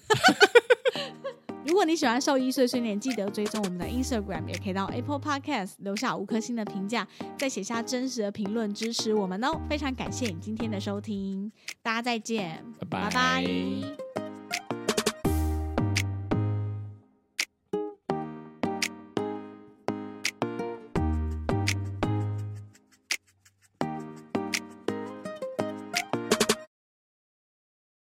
[1.67, 9.61] 如果你喜欢兽医碎碎念，记得追踪我们的 Instagram，也可以到 Apple Podcast 留下五颗星的评价，再写下真实的评论支持我们哦。
[9.69, 11.51] 非常感谢你今天的收听，
[11.83, 14.26] 大家再见，拜拜。